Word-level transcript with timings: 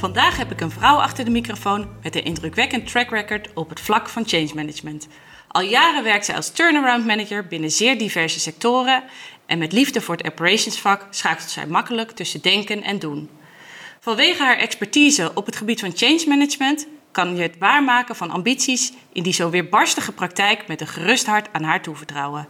Vandaag 0.00 0.36
heb 0.36 0.50
ik 0.50 0.60
een 0.60 0.70
vrouw 0.70 0.96
achter 0.96 1.24
de 1.24 1.30
microfoon 1.30 1.88
met 2.02 2.16
een 2.16 2.24
indrukwekkend 2.24 2.90
track 2.90 3.10
record 3.10 3.48
op 3.54 3.68
het 3.68 3.80
vlak 3.80 4.08
van 4.08 4.28
change 4.28 4.50
management. 4.54 5.08
Al 5.48 5.62
jaren 5.62 6.04
werkt 6.04 6.24
zij 6.24 6.36
als 6.36 6.50
turnaround 6.50 7.06
manager 7.06 7.46
binnen 7.46 7.70
zeer 7.70 7.98
diverse 7.98 8.40
sectoren 8.40 9.02
en 9.46 9.58
met 9.58 9.72
liefde 9.72 10.00
voor 10.00 10.16
het 10.16 10.26
operationsvak 10.26 11.06
schakelt 11.10 11.50
zij 11.50 11.66
makkelijk 11.66 12.10
tussen 12.10 12.40
denken 12.40 12.82
en 12.82 12.98
doen. 12.98 13.30
Vanwege 14.00 14.42
haar 14.42 14.56
expertise 14.56 15.30
op 15.34 15.46
het 15.46 15.56
gebied 15.56 15.80
van 15.80 15.96
change 15.96 16.24
management 16.26 16.86
kan 17.10 17.36
je 17.36 17.42
het 17.42 17.58
waarmaken 17.58 18.16
van 18.16 18.30
ambities 18.30 18.92
in 19.12 19.22
die 19.22 19.32
zo 19.32 19.50
weerbarstige 19.50 20.12
praktijk 20.12 20.66
met 20.68 20.80
een 20.80 20.86
gerust 20.86 21.26
hart 21.26 21.48
aan 21.52 21.62
haar 21.62 21.82
toevertrouwen. 21.82 22.48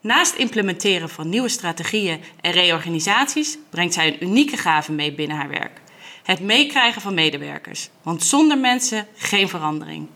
Naast 0.00 0.34
implementeren 0.34 1.08
van 1.08 1.28
nieuwe 1.28 1.48
strategieën 1.48 2.20
en 2.40 2.52
reorganisaties 2.52 3.58
brengt 3.70 3.94
zij 3.94 4.06
een 4.06 4.24
unieke 4.24 4.56
gave 4.56 4.92
mee 4.92 5.14
binnen 5.14 5.36
haar 5.36 5.48
werk. 5.48 5.80
Het 6.28 6.40
meekrijgen 6.40 7.02
van 7.02 7.14
medewerkers, 7.14 7.88
want 8.02 8.22
zonder 8.22 8.58
mensen 8.58 9.06
geen 9.16 9.48
verandering. 9.48 10.06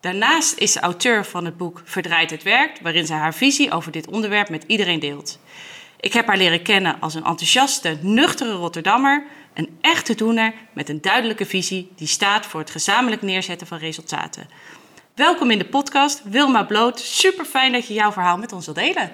Daarnaast 0.00 0.58
is 0.58 0.72
ze 0.72 0.80
auteur 0.80 1.24
van 1.24 1.44
het 1.44 1.56
boek 1.56 1.82
Verdraait 1.84 2.30
het 2.30 2.42
werkt, 2.42 2.80
waarin 2.80 3.06
ze 3.06 3.12
haar 3.12 3.34
visie 3.34 3.70
over 3.70 3.92
dit 3.92 4.08
onderwerp 4.08 4.48
met 4.48 4.64
iedereen 4.66 4.98
deelt. 4.98 5.38
Ik 6.00 6.12
heb 6.12 6.26
haar 6.26 6.36
leren 6.36 6.62
kennen 6.62 7.00
als 7.00 7.14
een 7.14 7.24
enthousiaste, 7.24 7.98
nuchtere 8.00 8.52
Rotterdammer, 8.52 9.24
een 9.54 9.78
echte 9.80 10.14
doener 10.14 10.52
met 10.72 10.88
een 10.88 11.00
duidelijke 11.00 11.46
visie 11.46 11.90
die 11.96 12.08
staat 12.08 12.46
voor 12.46 12.60
het 12.60 12.70
gezamenlijk 12.70 13.22
neerzetten 13.22 13.66
van 13.66 13.78
resultaten. 13.78 14.48
Welkom 15.14 15.50
in 15.50 15.58
de 15.58 15.68
podcast, 15.68 16.22
Wilma 16.24 16.62
Bloot. 16.62 17.00
Super 17.00 17.44
fijn 17.44 17.72
dat 17.72 17.86
je 17.86 17.94
jouw 17.94 18.12
verhaal 18.12 18.38
met 18.38 18.52
ons 18.52 18.64
wilt 18.64 18.78
delen. 18.78 19.10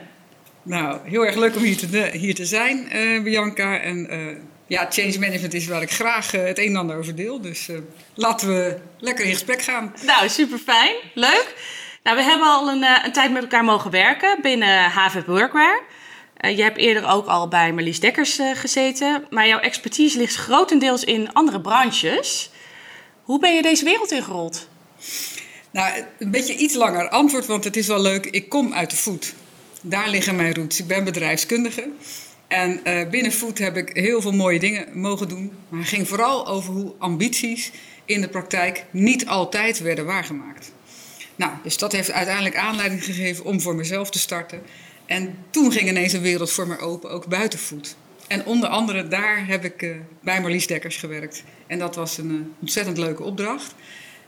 Nou, 0.63 1.09
heel 1.09 1.27
erg 1.27 1.37
leuk 1.37 1.57
om 1.57 1.63
hier 1.63 1.77
te, 1.77 2.11
hier 2.13 2.35
te 2.35 2.45
zijn, 2.45 2.97
uh, 2.97 3.23
Bianca. 3.23 3.79
En 3.79 4.15
uh, 4.15 4.37
ja, 4.67 4.87
change 4.91 5.19
management 5.19 5.55
is 5.55 5.67
waar 5.67 5.83
ik 5.83 5.91
graag 5.91 6.35
uh, 6.35 6.45
het 6.45 6.59
een 6.59 6.67
en 6.67 6.77
ander 6.77 6.97
over 6.97 7.15
deel. 7.15 7.41
Dus 7.41 7.69
laten 8.15 8.49
we 8.49 8.77
lekker 8.99 9.25
in 9.25 9.33
gesprek 9.33 9.63
gaan. 9.63 9.95
Nou, 10.03 10.29
super 10.29 10.59
fijn. 10.59 10.95
Leuk. 11.15 11.55
Nou, 12.03 12.17
we 12.17 12.23
hebben 12.23 12.47
al 12.47 12.69
een, 12.69 12.85
een 13.05 13.13
tijd 13.13 13.33
met 13.33 13.43
elkaar 13.43 13.65
mogen 13.65 13.91
werken 13.91 14.39
binnen 14.43 14.91
HV 14.91 15.25
Workwear. 15.27 15.83
Je 16.41 16.63
hebt 16.63 16.79
eerder 16.79 17.09
ook 17.09 17.27
al 17.27 17.49
bij 17.49 17.73
Marlies 17.73 18.01
Dekkers 18.01 18.41
gezeten, 18.55 19.27
maar 19.31 19.47
jouw 19.47 19.59
expertise 19.59 20.19
ligt 20.19 20.35
grotendeels 20.35 21.05
in 21.05 21.33
andere 21.33 21.61
branches. 21.61 22.51
Hoe 23.23 23.39
ben 23.39 23.55
je 23.55 23.63
deze 23.63 23.85
wereld 23.85 24.11
ingerold? 24.11 24.69
Nou, 25.71 26.05
een 26.19 26.31
beetje 26.31 26.57
iets 26.57 26.75
langer 26.75 27.09
antwoord, 27.09 27.47
want 27.47 27.65
het 27.65 27.77
is 27.77 27.87
wel 27.87 28.01
leuk. 28.01 28.27
Ik 28.27 28.49
kom 28.49 28.73
uit 28.73 28.91
de 28.91 28.97
food. 28.97 29.35
Daar 29.81 30.09
liggen 30.09 30.37
mijn 30.37 30.55
roots. 30.55 30.81
Ik 30.81 30.87
ben 30.87 31.05
bedrijfskundige. 31.05 31.89
En 32.49 32.81
uh, 32.87 33.09
binnen 33.09 33.33
food 33.33 33.59
heb 33.59 33.77
ik 33.77 33.91
heel 33.97 34.21
veel 34.21 34.33
mooie 34.33 34.59
dingen 34.59 35.01
mogen 35.01 35.29
doen. 35.29 35.53
Maar 35.69 35.81
het 35.81 35.89
ging 35.89 36.09
vooral 36.09 36.47
over 36.47 36.73
hoe 36.73 36.93
ambities 36.99 37.71
in 38.05 38.21
de 38.21 38.29
praktijk 38.29 38.85
niet 38.91 39.27
altijd 39.27 39.79
werden 39.79 40.05
waargemaakt. 40.05 40.73
Nou, 41.37 41.53
dus 41.63 41.79
dat 41.79 41.93
heeft 41.93 42.13
uiteindelijk 42.13 42.57
aanleiding 42.57 43.05
gegeven 43.05 43.45
om 43.45 43.61
voor 43.61 43.75
mezelf 43.75 44.11
te 44.11 44.19
starten. 44.19 44.63
En 45.07 45.39
toen 45.51 45.73
ging 45.73 45.89
ineens 45.89 46.13
een 46.13 46.21
wereld 46.21 46.53
voor 46.53 46.67
me 46.67 46.79
open, 46.79 47.11
ook 47.11 47.27
buitenvoet. 47.27 47.97
En 48.27 48.47
onder 48.47 48.69
andere 48.69 49.09
daar 49.09 49.47
heb 49.47 49.65
ik 49.65 49.83
uh, 49.83 49.97
bij 50.21 50.41
Marlies 50.41 50.67
Dekkers 50.67 50.97
gewerkt. 50.97 51.45
En 51.67 51.79
dat 51.79 51.95
was 51.95 52.19
een 52.19 52.31
uh, 52.31 52.41
ontzettend 52.61 52.99
leuke 52.99 53.23
opdracht. 53.23 53.75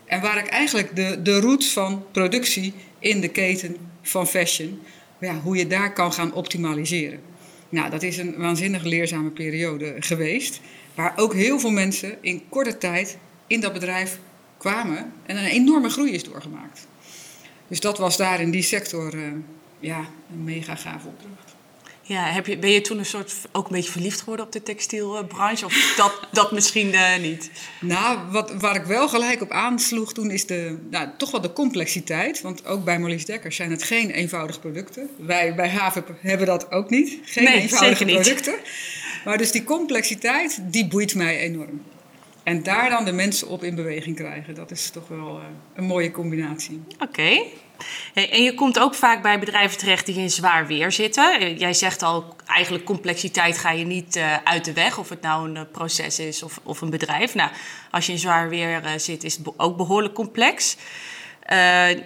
En 0.05 0.21
waar 0.21 0.37
ik 0.37 0.47
eigenlijk 0.47 0.95
de, 0.95 1.21
de 1.21 1.39
roots 1.39 1.71
van 1.71 2.05
productie 2.11 2.73
in 2.99 3.21
de 3.21 3.27
keten 3.27 3.77
van 4.01 4.27
fashion, 4.27 4.81
ja, 5.19 5.39
hoe 5.39 5.57
je 5.57 5.67
daar 5.67 5.93
kan 5.93 6.13
gaan 6.13 6.33
optimaliseren. 6.33 7.19
Nou, 7.69 7.89
dat 7.89 8.03
is 8.03 8.17
een 8.17 8.37
waanzinnig 8.37 8.83
leerzame 8.83 9.29
periode 9.29 9.95
geweest. 9.99 10.61
Waar 10.95 11.13
ook 11.15 11.33
heel 11.33 11.59
veel 11.59 11.71
mensen 11.71 12.17
in 12.21 12.43
korte 12.49 12.77
tijd 12.77 13.17
in 13.47 13.59
dat 13.59 13.73
bedrijf 13.73 14.19
kwamen 14.57 15.13
en 15.25 15.37
een 15.37 15.45
enorme 15.45 15.89
groei 15.89 16.11
is 16.11 16.23
doorgemaakt. 16.23 16.87
Dus 17.67 17.79
dat 17.79 17.97
was 17.97 18.17
daar 18.17 18.41
in 18.41 18.51
die 18.51 18.61
sector 18.61 19.15
uh, 19.15 19.23
ja, 19.79 19.99
een 20.31 20.43
mega 20.43 20.75
gave 20.75 21.07
opdracht. 21.07 21.55
Ja, 22.07 22.23
heb 22.23 22.45
je, 22.45 22.57
ben 22.57 22.69
je 22.69 22.81
toen 22.81 22.97
een 22.97 23.05
soort 23.05 23.33
ook 23.51 23.65
een 23.65 23.75
beetje 23.75 23.91
verliefd 23.91 24.19
geworden 24.19 24.45
op 24.45 24.51
de 24.51 24.63
textielbranche? 24.63 25.65
Of 25.65 25.93
dat, 25.97 26.27
dat 26.31 26.51
misschien 26.51 26.87
uh, 26.93 27.17
niet? 27.21 27.51
Nou, 27.81 28.19
wat, 28.31 28.53
waar 28.53 28.75
ik 28.75 28.83
wel 28.83 29.09
gelijk 29.09 29.41
op 29.41 29.51
aansloeg 29.51 30.13
toen 30.13 30.31
is 30.31 30.45
de, 30.45 30.77
nou, 30.89 31.09
toch 31.17 31.31
wel 31.31 31.41
de 31.41 31.53
complexiteit. 31.53 32.41
Want 32.41 32.65
ook 32.65 32.83
bij 32.83 32.99
Marlies 32.99 33.25
Dekkers 33.25 33.55
zijn 33.55 33.71
het 33.71 33.83
geen 33.83 34.11
eenvoudige 34.11 34.59
producten. 34.59 35.09
Wij 35.17 35.55
bij 35.55 35.69
Haven 35.69 36.03
hebben 36.21 36.47
dat 36.47 36.71
ook 36.71 36.89
niet. 36.89 37.19
Geen 37.23 37.43
nee, 37.43 37.61
eenvoudige 37.61 38.05
producten. 38.05 38.55
Maar 39.25 39.37
dus 39.37 39.51
die 39.51 39.63
complexiteit, 39.63 40.59
die 40.63 40.87
boeit 40.87 41.15
mij 41.15 41.39
enorm. 41.39 41.81
En 42.43 42.63
daar 42.63 42.89
dan 42.89 43.05
de 43.05 43.11
mensen 43.11 43.47
op 43.47 43.63
in 43.63 43.75
beweging 43.75 44.15
krijgen, 44.15 44.55
dat 44.55 44.71
is 44.71 44.89
toch 44.89 45.07
wel 45.07 45.37
uh, 45.37 45.43
een 45.75 45.83
mooie 45.83 46.11
combinatie. 46.11 46.81
Oké. 46.93 47.03
Okay. 47.03 47.53
En 48.13 48.43
je 48.43 48.53
komt 48.53 48.79
ook 48.79 48.95
vaak 48.95 49.21
bij 49.21 49.39
bedrijven 49.39 49.77
terecht 49.77 50.05
die 50.05 50.15
in 50.15 50.29
zwaar 50.29 50.67
weer 50.67 50.91
zitten. 50.91 51.57
Jij 51.57 51.73
zegt 51.73 52.03
al, 52.03 52.35
eigenlijk 52.45 52.83
complexiteit 52.83 53.57
ga 53.57 53.71
je 53.71 53.85
niet 53.85 54.15
uh, 54.15 54.37
uit 54.43 54.65
de 54.65 54.73
weg, 54.73 54.97
of 54.97 55.09
het 55.09 55.21
nou 55.21 55.49
een 55.49 55.55
uh, 55.55 55.61
proces 55.71 56.19
is 56.19 56.43
of, 56.43 56.59
of, 56.63 56.81
een 56.81 56.89
bedrijf. 56.89 57.35
Nou, 57.35 57.51
als 57.91 58.05
je 58.05 58.11
in 58.11 58.19
zwaar 58.19 58.49
weer 58.49 58.83
uh, 58.83 58.89
zit, 58.97 59.23
is 59.23 59.37
het 59.37 59.47
ook 59.57 59.77
behoorlijk 59.77 60.13
complex. 60.13 60.75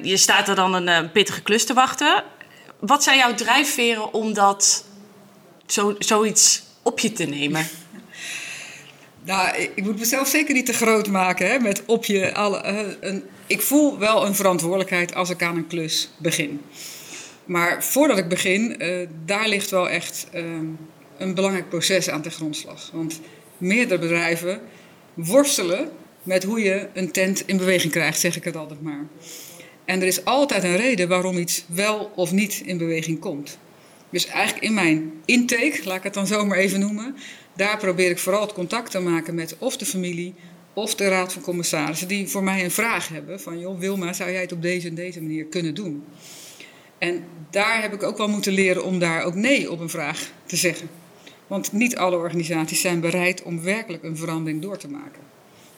je 0.01 0.17
staat 0.17 0.47
er 0.47 0.55
dan 0.55 0.87
een 0.87 1.11
pittige 1.11 1.41
klus 1.41 1.65
te 1.65 1.73
wachten. 1.73 2.23
Wat 2.79 3.03
zijn 3.03 3.17
jouw 3.17 3.33
drijfveren 3.33 4.13
om 4.13 4.33
dat, 4.33 4.85
zo, 5.65 5.95
zoiets 5.99 6.63
op 6.81 6.99
je 6.99 7.11
te 7.11 7.23
nemen? 7.23 7.67
Nou, 9.23 9.57
ik 9.57 9.83
moet 9.83 9.99
mezelf 9.99 10.27
zeker 10.27 10.53
niet 10.53 10.65
te 10.65 10.73
groot 10.73 11.07
maken 11.07 11.51
hè, 11.51 11.59
met 11.59 11.83
op 11.85 12.05
je 12.05 12.33
alle. 12.33 12.63
een, 13.01 13.23
ik 13.51 13.62
voel 13.62 13.97
wel 13.97 14.25
een 14.25 14.35
verantwoordelijkheid 14.35 15.16
als 15.16 15.29
ik 15.29 15.44
aan 15.44 15.56
een 15.56 15.67
klus 15.67 16.09
begin. 16.17 16.62
Maar 17.45 17.84
voordat 17.84 18.17
ik 18.17 18.28
begin, 18.28 18.84
uh, 18.84 19.07
daar 19.25 19.47
ligt 19.47 19.69
wel 19.69 19.89
echt 19.89 20.28
uh, 20.34 20.44
een 21.17 21.34
belangrijk 21.34 21.69
proces 21.69 22.09
aan 22.09 22.22
de 22.22 22.29
grondslag. 22.29 22.89
Want 22.94 23.19
meerdere 23.57 24.00
bedrijven 24.00 24.62
worstelen 25.13 25.89
met 26.23 26.44
hoe 26.44 26.62
je 26.62 26.88
een 26.94 27.12
tent 27.12 27.47
in 27.47 27.57
beweging 27.57 27.91
krijgt, 27.91 28.19
zeg 28.19 28.35
ik 28.35 28.44
het 28.44 28.56
altijd 28.56 28.81
maar. 28.81 29.07
En 29.85 30.01
er 30.01 30.07
is 30.07 30.25
altijd 30.25 30.63
een 30.63 30.78
reden 30.78 31.07
waarom 31.07 31.38
iets 31.38 31.66
wel 31.68 32.12
of 32.16 32.31
niet 32.31 32.62
in 32.66 32.78
beweging 32.78 33.19
komt. 33.19 33.57
Dus 34.09 34.25
eigenlijk 34.25 34.66
in 34.66 34.73
mijn 34.73 35.12
intake, 35.25 35.81
laat 35.83 35.97
ik 35.97 36.03
het 36.03 36.13
dan 36.13 36.28
zomaar 36.28 36.57
even 36.57 36.79
noemen, 36.79 37.16
daar 37.56 37.78
probeer 37.78 38.09
ik 38.09 38.19
vooral 38.19 38.41
het 38.41 38.53
contact 38.53 38.91
te 38.91 39.00
maken 39.00 39.35
met 39.35 39.56
of 39.57 39.78
de 39.78 39.85
familie 39.85 40.33
of 40.73 40.95
de 40.95 41.07
raad 41.07 41.33
van 41.33 41.41
commissarissen 41.41 42.07
die 42.07 42.27
voor 42.27 42.43
mij 42.43 42.63
een 42.63 42.71
vraag 42.71 43.07
hebben 43.07 43.41
van 43.41 43.59
joh 43.59 43.79
Wilma, 43.79 44.13
zou 44.13 44.31
jij 44.31 44.41
het 44.41 44.51
op 44.51 44.61
deze 44.61 44.87
en 44.87 44.95
deze 44.95 45.21
manier 45.21 45.45
kunnen 45.45 45.75
doen? 45.75 46.03
En 46.97 47.23
daar 47.49 47.81
heb 47.81 47.93
ik 47.93 48.03
ook 48.03 48.17
wel 48.17 48.27
moeten 48.27 48.53
leren 48.53 48.83
om 48.83 48.99
daar 48.99 49.23
ook 49.23 49.35
nee 49.35 49.71
op 49.71 49.79
een 49.79 49.89
vraag 49.89 50.31
te 50.45 50.56
zeggen. 50.56 50.89
Want 51.47 51.71
niet 51.71 51.97
alle 51.97 52.15
organisaties 52.15 52.81
zijn 52.81 53.00
bereid 53.00 53.44
om 53.44 53.62
werkelijk 53.62 54.03
een 54.03 54.18
verandering 54.18 54.62
door 54.62 54.77
te 54.77 54.88
maken. 54.88 55.21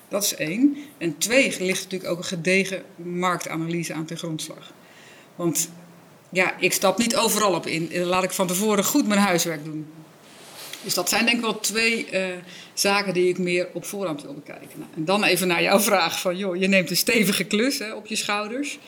Dat 0.07 0.24
is 0.24 0.36
één. 0.36 0.78
En 0.98 1.18
twee, 1.18 1.56
ligt 1.60 1.84
natuurlijk 1.84 2.12
ook 2.12 2.18
een 2.18 2.24
gedegen 2.24 2.84
marktanalyse 2.96 3.94
aan 3.94 4.06
ten 4.06 4.18
grondslag. 4.18 4.74
Want 5.36 5.69
ja, 6.30 6.60
ik 6.60 6.74
stap 6.74 6.98
niet 6.98 7.16
overal 7.16 7.54
op 7.54 7.68
in. 7.68 8.04
Laat 8.04 8.24
ik 8.24 8.31
van 8.31 8.48
tevoren 8.48 8.84
goed 8.84 9.07
mijn 9.07 9.19
huiswerk 9.19 9.63
doen. 9.63 9.86
Dus 10.84 10.94
dat 10.94 11.10
zijn 11.10 11.26
denk 11.26 11.38
ik 11.38 11.44
wel 11.44 11.60
twee 11.60 12.08
uh, 12.12 12.26
zaken 12.74 13.14
die 13.14 13.30
ik 13.30 13.38
meer 13.38 13.68
op 13.74 13.86
voorhand 13.86 14.22
wil 14.22 14.34
bekijken. 14.34 14.80
Nou, 14.80 14.92
en 14.96 15.06
dan 15.06 15.24
even 15.24 15.48
naar 15.48 15.62
jouw 15.62 15.80
vraag 15.80 16.20
van, 16.20 16.38
joh, 16.38 16.56
je 16.56 16.68
neemt 16.68 16.90
een 16.90 16.98
stevige 16.98 17.44
klus 17.44 17.80
hè, 17.80 17.94
op 17.94 18.06
je 18.06 18.16
schouders. 18.16 18.80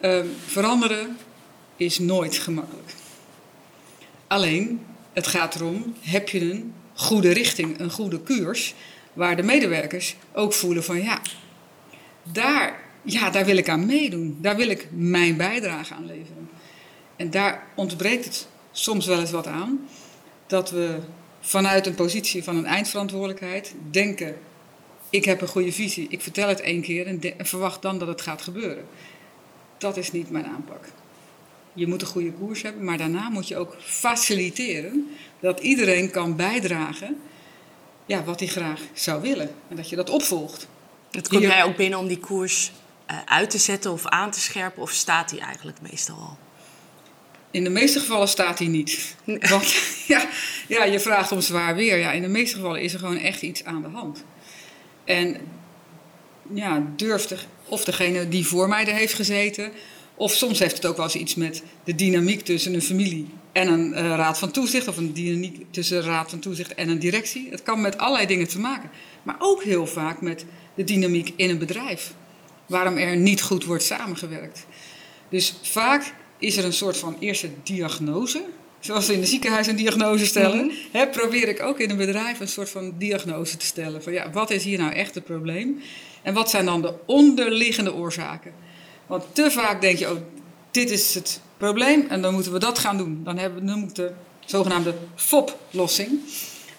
Uh, 0.00 0.20
veranderen 0.46 1.16
is 1.76 1.98
nooit 1.98 2.38
gemakkelijk. 2.38 2.92
Alleen, 4.26 4.84
het 5.12 5.26
gaat 5.26 5.54
erom, 5.54 5.94
heb 6.00 6.28
je 6.28 6.40
een 6.40 6.74
goede 6.94 7.32
richting, 7.32 7.80
een 7.80 7.90
goede 7.90 8.18
koers, 8.18 8.74
waar 9.12 9.36
de 9.36 9.42
medewerkers 9.42 10.16
ook 10.32 10.52
voelen 10.52 10.84
van, 10.84 11.02
ja, 11.02 11.20
daar, 12.32 12.80
ja, 13.02 13.30
daar 13.30 13.44
wil 13.44 13.56
ik 13.56 13.68
aan 13.68 13.86
meedoen. 13.86 14.38
Daar 14.40 14.56
wil 14.56 14.68
ik 14.68 14.88
mijn 14.90 15.36
bijdrage 15.36 15.94
aan 15.94 16.06
leveren. 16.06 16.50
En 17.16 17.30
daar 17.30 17.66
ontbreekt 17.74 18.24
het 18.24 18.46
soms 18.72 19.06
wel 19.06 19.20
eens 19.20 19.30
wat 19.30 19.46
aan 19.46 19.88
dat 20.48 20.70
we 20.70 20.98
vanuit 21.40 21.86
een 21.86 21.94
positie 21.94 22.44
van 22.44 22.56
een 22.56 22.66
eindverantwoordelijkheid 22.66 23.74
denken: 23.90 24.36
ik 25.10 25.24
heb 25.24 25.40
een 25.40 25.48
goede 25.48 25.72
visie, 25.72 26.06
ik 26.10 26.22
vertel 26.22 26.48
het 26.48 26.60
één 26.60 26.82
keer 26.82 27.06
en, 27.06 27.20
en 27.38 27.46
verwacht 27.46 27.82
dan 27.82 27.98
dat 27.98 28.08
het 28.08 28.20
gaat 28.20 28.42
gebeuren. 28.42 28.84
Dat 29.78 29.96
is 29.96 30.12
niet 30.12 30.30
mijn 30.30 30.46
aanpak. 30.46 30.84
Je 31.72 31.86
moet 31.86 32.02
een 32.02 32.08
goede 32.08 32.32
koers 32.32 32.62
hebben, 32.62 32.84
maar 32.84 32.98
daarna 32.98 33.28
moet 33.28 33.48
je 33.48 33.56
ook 33.56 33.76
faciliteren 33.80 35.16
dat 35.40 35.60
iedereen 35.60 36.10
kan 36.10 36.36
bijdragen 36.36 37.20
ja, 38.06 38.24
wat 38.24 38.40
hij 38.40 38.48
graag 38.48 38.80
zou 38.92 39.22
willen. 39.22 39.50
En 39.68 39.76
dat 39.76 39.88
je 39.88 39.96
dat 39.96 40.10
opvolgt. 40.10 40.68
Het 41.10 41.28
komt 41.28 41.42
jij 41.42 41.64
ook 41.64 41.76
binnen 41.76 41.98
om 41.98 42.06
die 42.06 42.18
koers 42.18 42.72
uh, 43.10 43.16
uit 43.24 43.50
te 43.50 43.58
zetten 43.58 43.92
of 43.92 44.06
aan 44.06 44.30
te 44.30 44.40
scherpen, 44.40 44.82
of 44.82 44.90
staat 44.90 45.28
die 45.28 45.40
eigenlijk 45.40 45.80
meestal 45.80 46.16
al? 46.16 46.38
In 47.50 47.64
de 47.64 47.70
meeste 47.70 48.00
gevallen 48.00 48.28
staat 48.28 48.58
hij 48.58 48.68
niet. 48.68 49.14
Want 49.24 49.74
ja, 50.06 50.28
ja, 50.68 50.84
je 50.84 51.00
vraagt 51.00 51.32
om 51.32 51.40
zwaar 51.40 51.74
weer. 51.74 51.98
Ja, 51.98 52.12
in 52.12 52.22
de 52.22 52.28
meeste 52.28 52.56
gevallen 52.56 52.80
is 52.80 52.92
er 52.92 52.98
gewoon 52.98 53.18
echt 53.18 53.42
iets 53.42 53.64
aan 53.64 53.82
de 53.82 53.88
hand. 53.88 54.24
En 55.04 55.36
ja, 56.54 56.86
durft 56.96 57.34
of 57.64 57.84
degene 57.84 58.28
die 58.28 58.46
voor 58.46 58.68
mij 58.68 58.86
er 58.86 58.94
heeft 58.94 59.14
gezeten, 59.14 59.72
of 60.14 60.32
soms 60.32 60.58
heeft 60.58 60.76
het 60.76 60.86
ook 60.86 60.96
wel 60.96 61.04
eens 61.04 61.14
iets 61.14 61.34
met 61.34 61.62
de 61.84 61.94
dynamiek 61.94 62.40
tussen 62.40 62.74
een 62.74 62.82
familie 62.82 63.26
en 63.52 63.68
een 63.68 63.90
uh, 63.90 63.98
raad 63.98 64.38
van 64.38 64.50
toezicht, 64.50 64.88
of 64.88 64.96
een 64.96 65.12
dynamiek 65.12 65.64
tussen 65.70 65.96
een 65.96 66.04
raad 66.04 66.30
van 66.30 66.38
toezicht 66.38 66.74
en 66.74 66.88
een 66.88 66.98
directie. 66.98 67.48
Het 67.50 67.62
kan 67.62 67.80
met 67.80 67.98
allerlei 67.98 68.26
dingen 68.26 68.48
te 68.48 68.58
maken. 68.58 68.90
Maar 69.22 69.36
ook 69.38 69.62
heel 69.62 69.86
vaak 69.86 70.20
met 70.20 70.44
de 70.74 70.84
dynamiek 70.84 71.32
in 71.36 71.50
een 71.50 71.58
bedrijf. 71.58 72.14
Waarom 72.66 72.96
er 72.96 73.16
niet 73.16 73.42
goed 73.42 73.64
wordt 73.64 73.82
samengewerkt. 73.82 74.66
Dus 75.28 75.54
vaak 75.62 76.14
is 76.38 76.56
er 76.56 76.64
een 76.64 76.72
soort 76.72 76.96
van 76.96 77.16
eerste 77.20 77.48
diagnose. 77.62 78.42
Zoals 78.80 79.06
we 79.06 79.12
in 79.12 79.20
het 79.20 79.28
ziekenhuis 79.28 79.66
een 79.66 79.76
diagnose 79.76 80.26
stellen, 80.26 80.64
mm 80.64 81.10
probeer 81.10 81.48
ik 81.48 81.62
ook 81.62 81.78
in 81.78 81.90
een 81.90 81.96
bedrijf 81.96 82.40
een 82.40 82.48
soort 82.48 82.70
van 82.70 82.94
diagnose 82.98 83.56
te 83.56 83.66
stellen. 83.66 84.02
Van 84.02 84.12
ja, 84.12 84.30
wat 84.30 84.50
is 84.50 84.64
hier 84.64 84.78
nou 84.78 84.92
echt 84.92 85.14
het 85.14 85.24
probleem? 85.24 85.82
En 86.22 86.34
wat 86.34 86.50
zijn 86.50 86.64
dan 86.64 86.82
de 86.82 86.94
onderliggende 87.06 87.94
oorzaken? 87.94 88.52
Want 89.06 89.24
te 89.32 89.50
vaak 89.50 89.80
denk 89.80 89.98
je, 89.98 90.10
oh, 90.10 90.16
dit 90.70 90.90
is 90.90 91.14
het 91.14 91.40
probleem 91.56 92.06
en 92.08 92.22
dan 92.22 92.34
moeten 92.34 92.52
we 92.52 92.58
dat 92.58 92.78
gaan 92.78 92.96
doen. 92.96 93.20
Dan, 93.24 93.38
hebben, 93.38 93.66
dan 93.66 93.78
moet 93.78 93.96
de 93.96 94.12
zogenaamde 94.44 94.94
FOP-lossing. 95.14 96.20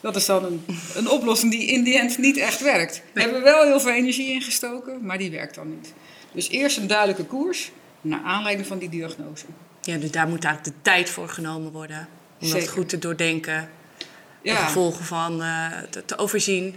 Dat 0.02 0.16
is 0.16 0.26
dan 0.26 0.46
een, 0.46 0.66
een 0.96 1.10
oplossing 1.10 1.52
die 1.52 1.66
in 1.66 1.84
die 1.84 1.98
end 1.98 2.18
niet 2.18 2.38
echt 2.38 2.62
werkt. 2.62 3.02
We 3.14 3.22
hebben 3.22 3.42
wel 3.44 3.64
heel 3.64 3.80
veel 3.80 3.92
energie 3.92 4.32
ingestoken, 4.32 5.06
maar 5.06 5.18
die 5.18 5.32
werkt 5.32 5.56
dan 5.56 5.70
niet. 5.70 5.94
Dus 6.34 6.50
eerst 6.50 6.78
een 6.78 6.88
duidelijke 6.88 7.26
koers, 7.26 7.72
naar 8.02 8.22
aanleiding 8.24 8.68
van 8.68 8.78
die 8.78 8.90
diagnose. 8.90 9.46
Ja, 9.82 9.98
dus 9.98 10.12
daar 10.12 10.28
moet 10.28 10.44
eigenlijk 10.44 10.76
de 10.76 10.82
tijd 10.82 11.10
voor 11.10 11.30
genomen 11.30 11.72
worden. 11.72 12.08
Om 12.42 12.48
Zeker. 12.48 12.66
dat 12.66 12.70
goed 12.70 12.90
te 12.90 13.00
doordenken. 13.00 13.70
Ja. 14.42 14.56
De 14.56 14.62
gevolgen 14.62 15.06
van 15.06 15.42
uh, 15.42 15.78
te, 15.90 16.06
te, 16.06 16.18
overzien. 16.18 16.76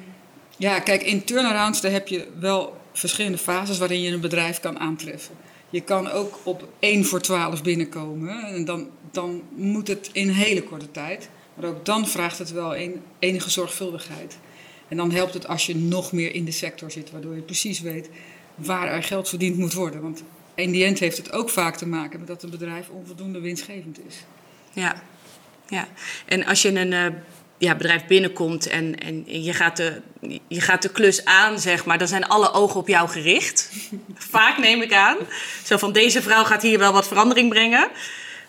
Ja, 0.57 0.81
kijk, 0.81 1.03
in 1.03 1.25
turnarounds 1.25 1.81
daar 1.81 1.93
heb 1.93 2.09
je 2.09 2.29
wel 2.39 2.81
verschillende 2.93 3.39
fases 3.39 3.79
waarin 3.79 4.01
je 4.01 4.11
een 4.11 4.21
bedrijf 4.21 4.61
kan 4.61 4.79
aantreffen. 4.79 5.35
Je 5.71 5.81
kan 5.81 6.11
ook 6.11 6.39
op 6.43 6.69
1 6.79 7.05
voor 7.05 7.21
12 7.21 7.63
binnenkomen. 7.63 8.45
En 8.45 8.65
dan, 8.65 8.89
dan 9.11 9.43
moet 9.55 9.89
het 9.89 10.11
in 10.13 10.29
hele 10.29 10.63
korte 10.63 10.91
tijd. 10.91 11.29
Maar 11.55 11.69
ook 11.69 11.85
dan 11.85 12.09
vraagt 12.09 12.39
het 12.39 12.53
wel 12.53 12.77
een, 12.77 13.03
enige 13.19 13.51
zorgvuldigheid. 13.51 14.39
En 14.89 14.97
dan 14.97 15.11
helpt 15.11 15.35
het 15.35 15.49
als 15.49 15.67
je 15.67 15.77
nog 15.77 16.13
meer 16.13 16.35
in 16.35 16.45
de 16.45 16.51
sector 16.51 16.91
zit, 16.91 17.11
waardoor 17.11 17.35
je 17.35 17.41
precies 17.41 17.81
weet 17.81 18.09
waar 18.55 18.89
er 18.89 19.03
geld 19.03 19.29
verdiend 19.29 19.57
moet 19.57 19.73
worden. 19.73 20.01
Want 20.01 20.23
in 20.55 20.71
die 20.71 20.85
end 20.85 20.99
heeft 20.99 21.17
het 21.17 21.33
ook 21.33 21.51
vaak 21.51 21.77
te 21.77 21.87
maken 21.87 22.19
met 22.19 22.29
dat 22.29 22.43
een 22.43 22.51
bedrijf 22.51 22.89
onvoldoende 22.89 23.41
winstgevend 23.41 23.99
is. 24.09 24.25
Ja, 24.73 25.03
ja. 25.69 25.89
en 26.27 26.45
als 26.45 26.63
je 26.63 26.69
een 26.69 26.93
uh, 26.93 27.07
ja, 27.59 27.77
bedrijf 27.77 28.07
binnenkomt 28.07 28.67
en, 28.67 28.99
en 28.99 29.43
je, 29.43 29.53
gaat 29.53 29.77
de, 29.77 30.01
je 30.49 30.61
gaat 30.61 30.83
de 30.83 30.91
klus 30.91 31.25
aan, 31.25 31.59
zeg 31.59 31.85
maar, 31.85 31.99
dan 31.99 32.09
zijn 32.09 32.27
alle 32.27 32.53
ogen 32.53 32.81
op 32.81 32.89
jou 32.89 33.09
gericht. 33.09 33.73
vaak 34.35 34.59
neem 34.59 34.83
ik 34.83 34.93
aan. 34.93 35.17
Zo 35.65 35.77
van 35.77 35.93
deze 35.93 36.23
vrouw 36.23 36.45
gaat 36.45 36.63
hier 36.63 36.79
wel 36.79 36.93
wat 36.93 37.09
verandering 37.09 37.49
brengen. 37.49 37.89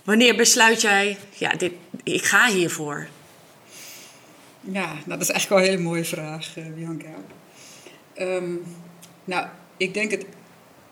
Wanneer 0.03 0.35
besluit 0.35 0.81
jij, 0.81 1.17
ja, 1.31 1.50
dit, 1.50 1.73
ik 2.03 2.23
ga 2.23 2.47
hiervoor? 2.47 3.07
Ja, 4.59 4.85
nou, 4.85 5.05
dat 5.05 5.21
is 5.21 5.29
eigenlijk 5.29 5.50
wel 5.50 5.57
een 5.57 5.65
hele 5.65 5.89
mooie 5.89 6.05
vraag, 6.05 6.57
uh, 6.57 6.65
Bianca. 6.75 7.15
Um, 8.17 8.63
nou, 9.23 9.47
ik 9.77 9.94
denk 9.94 10.11
het 10.11 10.25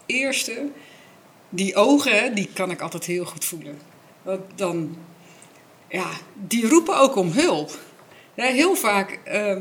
eerste 0.06 0.70
die 1.54 1.76
ogen, 1.76 2.36
die 2.36 2.50
kan 2.54 2.72
ik 2.72 2.82
altijd 2.82 3.06
heel 3.06 3.26
goed 3.26 3.46
voelen. 3.46 3.80
Dan, 4.56 4.98
ja, 5.88 6.10
die 6.48 6.68
roepen 6.68 7.00
ook 7.00 7.16
om 7.16 7.32
hulp. 7.32 7.80
Ja, 8.34 8.46
heel 8.46 8.76
vaak 8.76 9.20
uh, 9.28 9.58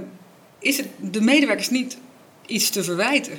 is 0.58 0.76
het 0.76 0.88
de 0.98 1.20
medewerkers 1.20 1.70
niet 1.70 1.98
iets 2.46 2.70
te 2.70 2.84
verwijten. 2.84 3.38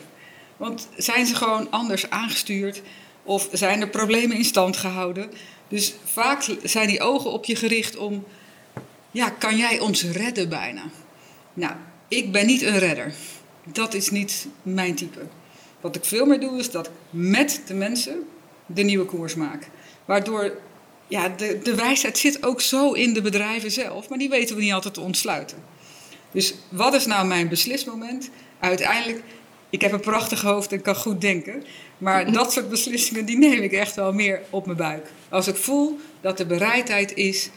Want 0.57 0.87
zijn 0.97 1.25
ze 1.25 1.35
gewoon 1.35 1.71
anders 1.71 2.09
aangestuurd 2.09 2.81
of 3.23 3.49
zijn 3.51 3.81
er 3.81 3.89
problemen 3.89 4.37
in 4.37 4.45
stand 4.45 4.77
gehouden? 4.77 5.31
Dus 5.67 5.93
vaak 6.03 6.45
zijn 6.63 6.87
die 6.87 7.01
ogen 7.01 7.31
op 7.31 7.45
je 7.45 7.55
gericht 7.55 7.97
om, 7.97 8.23
ja, 9.11 9.29
kan 9.29 9.57
jij 9.57 9.79
ons 9.79 10.03
redden 10.03 10.49
bijna? 10.49 10.83
Nou, 11.53 11.73
ik 12.07 12.31
ben 12.31 12.45
niet 12.45 12.61
een 12.61 12.79
redder. 12.79 13.13
Dat 13.63 13.93
is 13.93 14.09
niet 14.09 14.47
mijn 14.61 14.95
type. 14.95 15.27
Wat 15.81 15.95
ik 15.95 16.05
veel 16.05 16.25
meer 16.25 16.39
doe, 16.39 16.59
is 16.59 16.71
dat 16.71 16.89
met 17.09 17.61
de 17.65 17.73
mensen 17.73 18.27
de 18.65 18.83
nieuwe 18.83 19.05
koers 19.05 19.35
maak. 19.35 19.67
Waardoor 20.05 20.57
ja, 21.07 21.29
de, 21.29 21.59
de 21.63 21.75
wijsheid 21.75 22.17
zit 22.17 22.45
ook 22.45 22.61
zo 22.61 22.91
in 22.91 23.13
de 23.13 23.21
bedrijven 23.21 23.71
zelf, 23.71 24.09
maar 24.09 24.17
die 24.17 24.29
weten 24.29 24.55
we 24.55 24.61
niet 24.61 24.73
altijd 24.73 24.93
te 24.93 25.01
ontsluiten. 25.01 25.57
Dus 26.31 26.53
wat 26.69 26.93
is 26.93 27.05
nou 27.05 27.27
mijn 27.27 27.49
beslismoment? 27.49 28.29
Uiteindelijk, 28.59 29.23
ik 29.69 29.81
heb 29.81 29.91
een 29.91 29.99
prachtig 29.99 30.41
hoofd 30.41 30.71
en 30.71 30.81
kan 30.81 30.95
goed 30.95 31.21
denken. 31.21 31.63
Maar 31.97 32.31
dat 32.31 32.53
soort 32.53 32.69
beslissingen 32.69 33.25
die 33.25 33.37
neem 33.37 33.61
ik 33.61 33.71
echt 33.71 33.95
wel 33.95 34.13
meer 34.13 34.41
op 34.49 34.65
mijn 34.65 34.77
buik. 34.77 35.11
Als 35.29 35.47
ik 35.47 35.55
voel 35.55 35.99
dat 36.21 36.37
de 36.37 36.45
bereidheid 36.45 37.13
is 37.15 37.49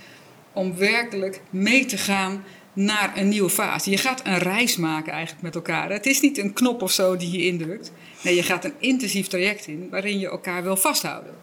om 0.52 0.76
werkelijk 0.76 1.40
mee 1.50 1.84
te 1.84 1.98
gaan 1.98 2.44
naar 2.74 3.16
een 3.16 3.28
nieuwe 3.28 3.50
fase. 3.50 3.90
Je 3.90 3.96
gaat 3.96 4.26
een 4.26 4.38
reis 4.38 4.76
maken 4.76 5.12
eigenlijk 5.12 5.42
met 5.42 5.54
elkaar. 5.54 5.90
Het 5.90 6.06
is 6.06 6.20
niet 6.20 6.38
een 6.38 6.52
knop 6.52 6.82
of 6.82 6.92
zo 6.92 7.16
die 7.16 7.30
je 7.30 7.46
indrukt. 7.46 7.92
Nee, 8.22 8.34
je 8.34 8.42
gaat 8.42 8.64
een 8.64 8.74
intensief 8.78 9.26
traject 9.26 9.66
in 9.66 9.88
waarin 9.90 10.18
je 10.18 10.28
elkaar 10.28 10.62
wil 10.62 10.76
vasthouden. 10.76 11.34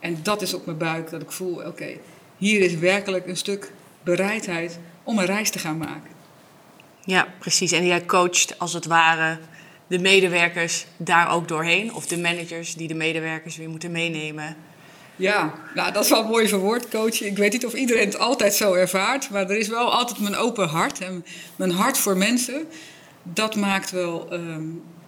En 0.00 0.18
dat 0.22 0.42
is 0.42 0.54
op 0.54 0.66
mijn 0.66 0.78
buik 0.78 1.10
dat 1.10 1.22
ik 1.22 1.32
voel, 1.32 1.66
oké, 1.66 1.88
hier 2.36 2.60
is 2.60 2.74
werkelijk 2.74 3.26
een 3.26 3.36
stuk 3.36 3.72
bereidheid 4.02 4.78
om 5.02 5.18
een 5.18 5.26
reis 5.26 5.50
te 5.50 5.58
gaan 5.58 5.78
maken. 5.78 6.10
Ja, 7.04 7.28
precies. 7.38 7.72
En 7.72 7.86
jij 7.86 8.04
coacht 8.04 8.58
als 8.58 8.72
het 8.72 8.86
ware 8.86 9.38
de 9.86 9.98
medewerkers 9.98 10.86
daar 10.96 11.30
ook 11.30 11.48
doorheen? 11.48 11.94
Of 11.94 12.06
de 12.06 12.18
managers 12.18 12.74
die 12.74 12.88
de 12.88 12.94
medewerkers 12.94 13.56
weer 13.56 13.68
moeten 13.68 13.90
meenemen? 13.90 14.56
Ja, 15.16 15.54
nou, 15.74 15.92
dat 15.92 16.04
is 16.04 16.10
wel 16.10 16.24
mooi 16.24 16.48
verwoord, 16.48 16.88
coach. 16.88 17.20
Ik 17.20 17.36
weet 17.36 17.52
niet 17.52 17.66
of 17.66 17.74
iedereen 17.74 18.04
het 18.04 18.18
altijd 18.18 18.54
zo 18.54 18.72
ervaart, 18.72 19.30
maar 19.30 19.50
er 19.50 19.58
is 19.58 19.68
wel 19.68 19.92
altijd 19.92 20.18
mijn 20.18 20.36
open 20.36 20.68
hart 20.68 21.00
en 21.00 21.24
mijn 21.56 21.70
hart 21.70 21.98
voor 21.98 22.16
mensen. 22.16 22.66
Dat 23.22 23.54
maakt 23.54 23.90
wel, 23.90 24.26
ehm, 24.30 24.64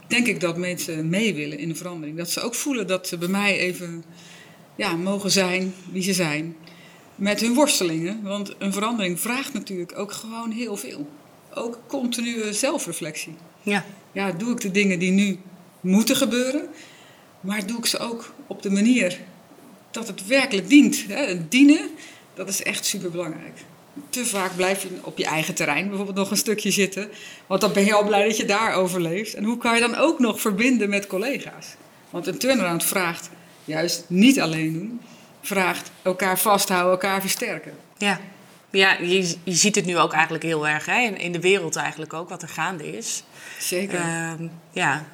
denk 0.06 0.26
ik, 0.26 0.40
dat 0.40 0.56
mensen 0.56 1.08
mee 1.08 1.34
willen 1.34 1.58
in 1.58 1.68
de 1.68 1.74
verandering. 1.74 2.16
Dat 2.16 2.30
ze 2.30 2.40
ook 2.40 2.54
voelen 2.54 2.86
dat 2.86 3.08
ze 3.08 3.18
bij 3.18 3.28
mij 3.28 3.58
even 3.58 4.04
ja, 4.76 4.92
mogen 4.92 5.30
zijn 5.30 5.74
wie 5.92 6.02
ze 6.02 6.12
zijn. 6.12 6.56
Met 7.14 7.40
hun 7.40 7.54
worstelingen, 7.54 8.22
want 8.22 8.54
een 8.58 8.72
verandering 8.72 9.20
vraagt 9.20 9.52
natuurlijk 9.52 9.98
ook 9.98 10.12
gewoon 10.12 10.50
heel 10.50 10.76
veel. 10.76 11.08
Ook 11.54 11.78
continue 11.86 12.52
zelfreflectie. 12.52 13.34
Ja. 13.62 13.84
Ja, 14.12 14.32
doe 14.32 14.52
ik 14.52 14.60
de 14.60 14.70
dingen 14.70 14.98
die 14.98 15.10
nu 15.10 15.38
moeten 15.80 16.16
gebeuren, 16.16 16.68
maar 17.40 17.66
doe 17.66 17.78
ik 17.78 17.86
ze 17.86 17.98
ook 17.98 18.32
op 18.46 18.62
de 18.62 18.70
manier 18.70 19.18
dat 19.90 20.06
het 20.06 20.26
werkelijk 20.26 20.68
dient. 20.68 21.04
Hè? 21.08 21.48
Dienen, 21.48 21.90
dat 22.34 22.48
is 22.48 22.62
echt 22.62 22.84
superbelangrijk. 22.84 23.58
Te 24.10 24.26
vaak 24.26 24.56
blijf 24.56 24.82
je 24.82 24.88
op 25.02 25.18
je 25.18 25.24
eigen 25.24 25.54
terrein 25.54 25.88
bijvoorbeeld 25.88 26.16
nog 26.16 26.30
een 26.30 26.36
stukje 26.36 26.70
zitten. 26.70 27.10
Want 27.46 27.60
dan 27.60 27.72
ben 27.72 27.84
je 27.84 27.94
al 27.94 28.04
blij 28.04 28.24
dat 28.24 28.36
je 28.36 28.44
daar 28.44 28.74
overleeft. 28.74 29.34
En 29.34 29.44
hoe 29.44 29.58
kan 29.58 29.74
je 29.74 29.80
dan 29.80 29.96
ook 29.96 30.18
nog 30.18 30.40
verbinden 30.40 30.88
met 30.88 31.06
collega's? 31.06 31.66
Want 32.10 32.26
een 32.26 32.38
turnaround 32.38 32.84
vraagt 32.84 33.30
juist 33.64 34.04
niet 34.06 34.40
alleen 34.40 34.72
doen. 34.72 35.00
Vraagt 35.40 35.90
elkaar 36.02 36.38
vasthouden, 36.38 36.92
elkaar 36.92 37.20
versterken. 37.20 37.72
Ja, 37.96 38.20
ja 38.70 38.96
je, 39.00 39.34
je 39.44 39.54
ziet 39.54 39.74
het 39.74 39.84
nu 39.84 39.98
ook 39.98 40.12
eigenlijk 40.12 40.44
heel 40.44 40.68
erg 40.68 40.86
hè? 40.86 41.00
In, 41.00 41.18
in 41.18 41.32
de 41.32 41.40
wereld 41.40 41.76
eigenlijk 41.76 42.12
ook, 42.12 42.28
wat 42.28 42.42
er 42.42 42.48
gaande 42.48 42.96
is. 42.96 43.22
Zeker. 43.58 43.98
Uh, 43.98 44.32
ja, 44.72 45.06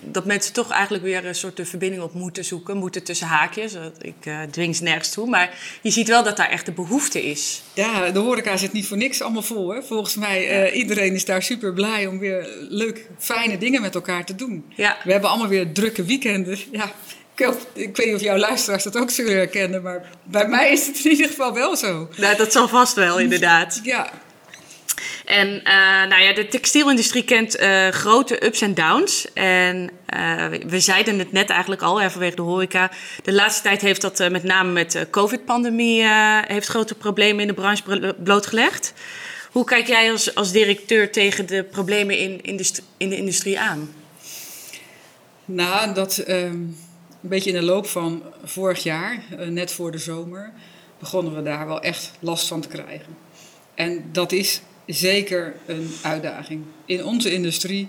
dat 0.00 0.24
mensen 0.24 0.52
toch 0.52 0.70
eigenlijk 0.70 1.04
weer 1.04 1.26
een 1.26 1.34
soort 1.34 1.56
de 1.56 1.64
verbinding 1.64 2.02
op 2.02 2.14
moeten 2.14 2.44
zoeken. 2.44 2.76
Moeten 2.76 3.04
tussen 3.04 3.26
haakjes. 3.26 3.74
Ik 4.00 4.26
uh, 4.26 4.42
dwing 4.42 4.76
ze 4.76 4.82
nergens 4.82 5.10
toe. 5.10 5.28
Maar 5.28 5.78
je 5.82 5.90
ziet 5.90 6.08
wel 6.08 6.22
dat 6.22 6.36
daar 6.36 6.48
echt 6.48 6.66
de 6.66 6.72
behoefte 6.72 7.22
is. 7.22 7.62
Ja, 7.74 8.10
de 8.10 8.18
horeca 8.18 8.56
zit 8.56 8.72
niet 8.72 8.86
voor 8.86 8.96
niks 8.96 9.22
allemaal 9.22 9.42
vol. 9.42 9.68
Hè? 9.68 9.82
Volgens 9.82 10.16
mij, 10.16 10.70
uh, 10.72 10.76
iedereen 10.76 11.14
is 11.14 11.24
daar 11.24 11.42
super 11.42 11.72
blij 11.72 12.06
om 12.06 12.18
weer 12.18 12.48
leuk, 12.68 13.06
fijne 13.18 13.58
dingen 13.58 13.80
met 13.80 13.94
elkaar 13.94 14.24
te 14.24 14.34
doen. 14.34 14.64
Ja. 14.68 14.96
We 15.04 15.12
hebben 15.12 15.30
allemaal 15.30 15.48
weer 15.48 15.72
drukke 15.72 16.04
weekenden. 16.04 16.58
Ja, 16.72 16.92
ik 17.72 17.96
weet 17.96 18.06
niet 18.06 18.14
of 18.14 18.20
jouw 18.20 18.36
luisteraars 18.36 18.82
dat 18.82 18.96
ook 18.96 19.10
zullen 19.10 19.36
herkennen, 19.36 19.82
maar 19.82 20.10
bij 20.24 20.48
mij 20.48 20.72
is 20.72 20.86
het 20.86 21.04
in 21.04 21.10
ieder 21.10 21.26
geval 21.26 21.54
wel 21.54 21.76
zo. 21.76 22.08
Nou, 22.16 22.36
dat 22.36 22.52
zal 22.52 22.68
vast 22.68 22.94
wel, 22.94 23.18
inderdaad. 23.18 23.80
Ja. 23.82 24.10
En 25.24 25.48
uh, 25.48 26.08
nou 26.08 26.22
ja, 26.22 26.34
de 26.34 26.48
textielindustrie 26.48 27.24
kent 27.24 27.60
uh, 27.60 27.88
grote 27.88 28.44
ups 28.44 28.60
en 28.60 28.74
downs. 28.74 29.32
En 29.32 29.90
uh, 30.14 30.46
we 30.66 30.80
zeiden 30.80 31.18
het 31.18 31.32
net 31.32 31.50
eigenlijk 31.50 31.82
al, 31.82 32.00
hè, 32.00 32.10
vanwege 32.10 32.36
de 32.36 32.42
horeca. 32.42 32.90
De 33.22 33.32
laatste 33.32 33.62
tijd 33.62 33.80
heeft 33.80 34.00
dat 34.00 34.30
met 34.30 34.42
name 34.42 34.72
met 34.72 34.92
de 34.92 35.06
COVID-pandemie 35.10 36.04
heeft 36.46 36.66
grote 36.66 36.94
problemen 36.94 37.40
in 37.40 37.46
de 37.46 37.54
branche 37.54 38.14
blootgelegd. 38.18 38.92
Hoe 39.50 39.64
kijk 39.64 39.86
jij 39.86 40.10
als, 40.12 40.34
als 40.34 40.52
directeur 40.52 41.12
tegen 41.12 41.46
de 41.46 41.64
problemen 41.64 42.18
in, 42.18 42.40
in, 42.42 42.56
de, 42.56 42.70
in 42.96 43.08
de 43.08 43.16
industrie 43.16 43.60
aan? 43.60 43.94
Nou, 45.44 45.94
dat 45.94 46.24
een 47.22 47.28
beetje 47.28 47.50
in 47.50 47.56
de 47.56 47.62
loop 47.62 47.86
van 47.86 48.22
vorig 48.44 48.82
jaar, 48.82 49.22
net 49.48 49.72
voor 49.72 49.90
de 49.90 49.98
zomer, 49.98 50.52
begonnen 50.98 51.34
we 51.34 51.42
daar 51.42 51.66
wel 51.66 51.80
echt 51.80 52.12
last 52.18 52.46
van 52.46 52.60
te 52.60 52.68
krijgen. 52.68 53.16
En 53.74 54.04
dat 54.12 54.32
is 54.32 54.62
zeker 54.86 55.54
een 55.66 55.90
uitdaging. 56.02 56.62
In 56.84 57.04
onze 57.04 57.32
industrie, 57.32 57.88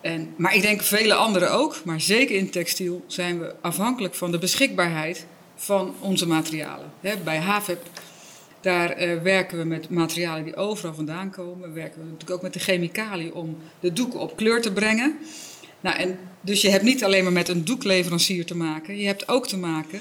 en, 0.00 0.34
maar 0.36 0.54
ik 0.54 0.62
denk 0.62 0.82
vele 0.82 1.14
anderen 1.14 1.52
ook, 1.52 1.84
maar 1.84 2.00
zeker 2.00 2.36
in 2.36 2.50
textiel 2.50 3.04
zijn 3.06 3.38
we 3.40 3.54
afhankelijk 3.60 4.14
van 4.14 4.30
de 4.30 4.38
beschikbaarheid 4.38 5.26
van 5.56 5.94
onze 6.00 6.26
materialen. 6.26 6.92
bij 7.24 7.38
HAVEP 7.38 7.82
daar 8.60 9.02
uh, 9.02 9.22
werken 9.22 9.58
we 9.58 9.64
met 9.64 9.88
materialen 9.88 10.44
die 10.44 10.56
overal 10.56 10.94
vandaan 10.94 11.30
komen. 11.30 11.68
We 11.68 11.74
werken 11.74 11.98
we 11.98 12.04
natuurlijk 12.04 12.30
ook 12.30 12.42
met 12.42 12.52
de 12.52 12.58
chemicaliën 12.58 13.32
om 13.32 13.56
de 13.80 13.92
doeken 13.92 14.20
op 14.20 14.36
kleur 14.36 14.62
te 14.62 14.72
brengen. 14.72 15.18
Nou, 15.84 15.96
en 15.96 16.18
dus 16.40 16.60
je 16.60 16.70
hebt 16.70 16.84
niet 16.84 17.04
alleen 17.04 17.22
maar 17.22 17.32
met 17.32 17.48
een 17.48 17.64
doekleverancier 17.64 18.46
te 18.46 18.56
maken, 18.56 18.96
je 18.96 19.06
hebt 19.06 19.28
ook 19.28 19.46
te 19.46 19.56
maken 19.56 20.00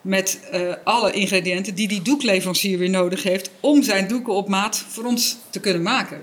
met 0.00 0.40
uh, 0.52 0.74
alle 0.84 1.12
ingrediënten 1.12 1.74
die 1.74 1.88
die 1.88 2.02
doekleverancier 2.02 2.78
weer 2.78 2.90
nodig 2.90 3.22
heeft 3.22 3.50
om 3.60 3.82
zijn 3.82 4.08
doeken 4.08 4.32
op 4.32 4.48
maat 4.48 4.76
voor 4.76 5.04
ons 5.04 5.36
te 5.50 5.60
kunnen 5.60 5.82
maken. 5.82 6.22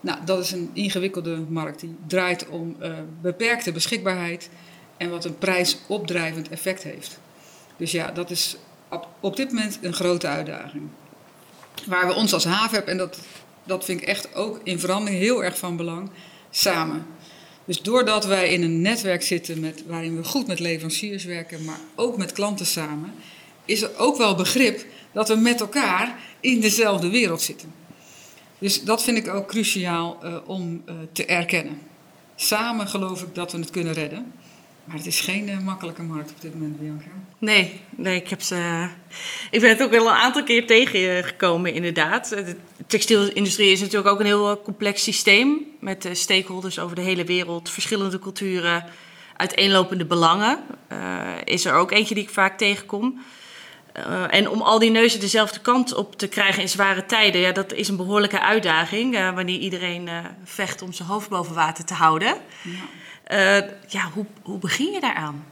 Nou, 0.00 0.18
dat 0.24 0.44
is 0.44 0.50
een 0.50 0.70
ingewikkelde 0.72 1.36
markt 1.48 1.80
die 1.80 1.96
draait 2.06 2.48
om 2.48 2.76
uh, 2.82 2.92
beperkte 3.22 3.72
beschikbaarheid 3.72 4.48
en 4.96 5.10
wat 5.10 5.24
een 5.24 5.38
prijsopdrijvend 5.38 6.48
effect 6.48 6.82
heeft. 6.82 7.20
Dus 7.76 7.90
ja, 7.90 8.10
dat 8.10 8.30
is 8.30 8.56
op, 9.20 9.36
dit 9.36 9.52
moment 9.52 9.78
een 9.82 9.94
grote 9.94 10.26
uitdaging. 10.26 10.88
Waar 11.86 12.06
we 12.06 12.14
ons 12.14 12.32
als 12.32 12.44
HAVEP, 12.44 12.86
en 12.86 12.96
dat, 12.96 13.18
dat 13.64 13.84
vind 13.84 14.00
ik 14.00 14.08
echt 14.08 14.34
ook 14.34 14.60
in 14.62 14.80
verandering 14.80 15.20
heel 15.20 15.44
erg 15.44 15.58
van 15.58 15.76
belang, 15.76 16.10
samen 16.50 17.06
dus 17.68 17.82
doordat 17.82 18.26
wij 18.26 18.48
in 18.48 18.62
een 18.62 18.80
netwerk 18.80 19.22
zitten 19.22 19.60
met, 19.60 19.82
waarin 19.86 20.16
we 20.16 20.24
goed 20.24 20.46
met 20.46 20.60
leveranciers 20.60 21.24
werken, 21.24 21.64
maar 21.64 21.80
ook 21.94 22.16
met 22.16 22.32
klanten 22.32 22.66
samen, 22.66 23.12
is 23.64 23.82
er 23.82 23.98
ook 23.98 24.16
wel 24.16 24.34
begrip 24.34 24.86
dat 25.12 25.28
we 25.28 25.34
met 25.34 25.60
elkaar 25.60 26.18
in 26.40 26.60
dezelfde 26.60 27.10
wereld 27.10 27.42
zitten. 27.42 27.72
Dus 28.58 28.84
dat 28.84 29.02
vind 29.02 29.16
ik 29.16 29.28
ook 29.28 29.48
cruciaal 29.48 30.18
uh, 30.24 30.36
om 30.46 30.82
uh, 30.86 30.94
te 31.12 31.24
erkennen. 31.24 31.78
Samen 32.36 32.88
geloof 32.88 33.22
ik 33.22 33.34
dat 33.34 33.52
we 33.52 33.58
het 33.58 33.70
kunnen 33.70 33.92
redden. 33.92 34.32
Maar 34.88 34.96
het 34.96 35.06
is 35.06 35.20
geen 35.20 35.48
uh, 35.48 35.58
makkelijke 35.58 36.02
markt 36.02 36.30
op 36.30 36.40
dit 36.40 36.54
moment, 36.54 36.80
Bianca. 36.80 37.08
Nee, 37.38 37.80
nee 37.90 38.20
ik, 38.20 38.28
heb 38.28 38.42
ze, 38.42 38.88
ik 39.50 39.60
ben 39.60 39.68
het 39.68 39.82
ook 39.82 39.90
wel 39.90 40.06
een 40.06 40.12
aantal 40.12 40.42
keer 40.42 40.66
tegengekomen, 40.66 41.74
inderdaad. 41.74 42.28
De 42.28 42.56
textielindustrie 42.86 43.72
is 43.72 43.80
natuurlijk 43.80 44.08
ook 44.08 44.20
een 44.20 44.26
heel 44.26 44.50
eh, 44.50 44.64
complex 44.64 45.02
systeem. 45.02 45.66
Met 45.80 46.08
stakeholders 46.12 46.78
over 46.78 46.96
de 46.96 47.02
hele 47.02 47.24
wereld, 47.24 47.70
verschillende 47.70 48.18
culturen, 48.18 48.84
uiteenlopende 49.36 50.04
belangen. 50.04 50.58
Uh, 50.92 50.98
is 51.44 51.64
er 51.64 51.74
ook 51.74 51.90
eentje 51.90 52.14
die 52.14 52.24
ik 52.24 52.30
vaak 52.30 52.58
tegenkom. 52.58 53.20
Uh, 53.96 54.34
en 54.34 54.48
om 54.48 54.60
al 54.60 54.78
die 54.78 54.90
neuzen 54.90 55.20
dezelfde 55.20 55.60
kant 55.60 55.94
op 55.94 56.16
te 56.16 56.28
krijgen 56.28 56.62
in 56.62 56.68
zware 56.68 57.06
tijden, 57.06 57.40
ja, 57.40 57.52
dat 57.52 57.72
is 57.72 57.88
een 57.88 57.96
behoorlijke 57.96 58.40
uitdaging. 58.40 59.14
Uh, 59.14 59.34
wanneer 59.34 59.58
iedereen 59.58 60.08
vecht 60.44 60.82
om 60.82 60.92
zijn 60.92 61.08
hoofd 61.08 61.28
boven 61.28 61.54
water 61.54 61.84
te 61.84 61.94
houden. 61.94 62.36
Ja. 62.62 62.70
Uh, 63.28 63.56
ja, 63.88 64.10
hoe, 64.14 64.26
hoe 64.42 64.58
begin 64.58 64.92
je 64.92 65.00
daaraan? 65.00 65.44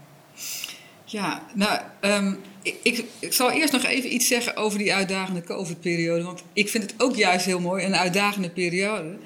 Ja, 1.04 1.46
nou, 1.54 1.80
um, 2.00 2.40
ik, 2.62 3.04
ik, 3.18 3.32
zal 3.32 3.50
eerst 3.50 3.72
nog 3.72 3.84
even 3.84 4.14
iets 4.14 4.26
zeggen 4.26 4.56
over 4.56 4.78
die 4.78 4.94
uitdagende 4.94 5.42
COVID-periode. 5.42 6.22
Want 6.22 6.42
ik 6.52 6.68
vind 6.68 6.82
het 6.82 6.94
ook 7.02 7.16
juist 7.16 7.46
heel 7.46 7.60
mooi, 7.60 7.84
een 7.84 7.96
uitdagende 7.96 8.50
periode. 8.50 9.18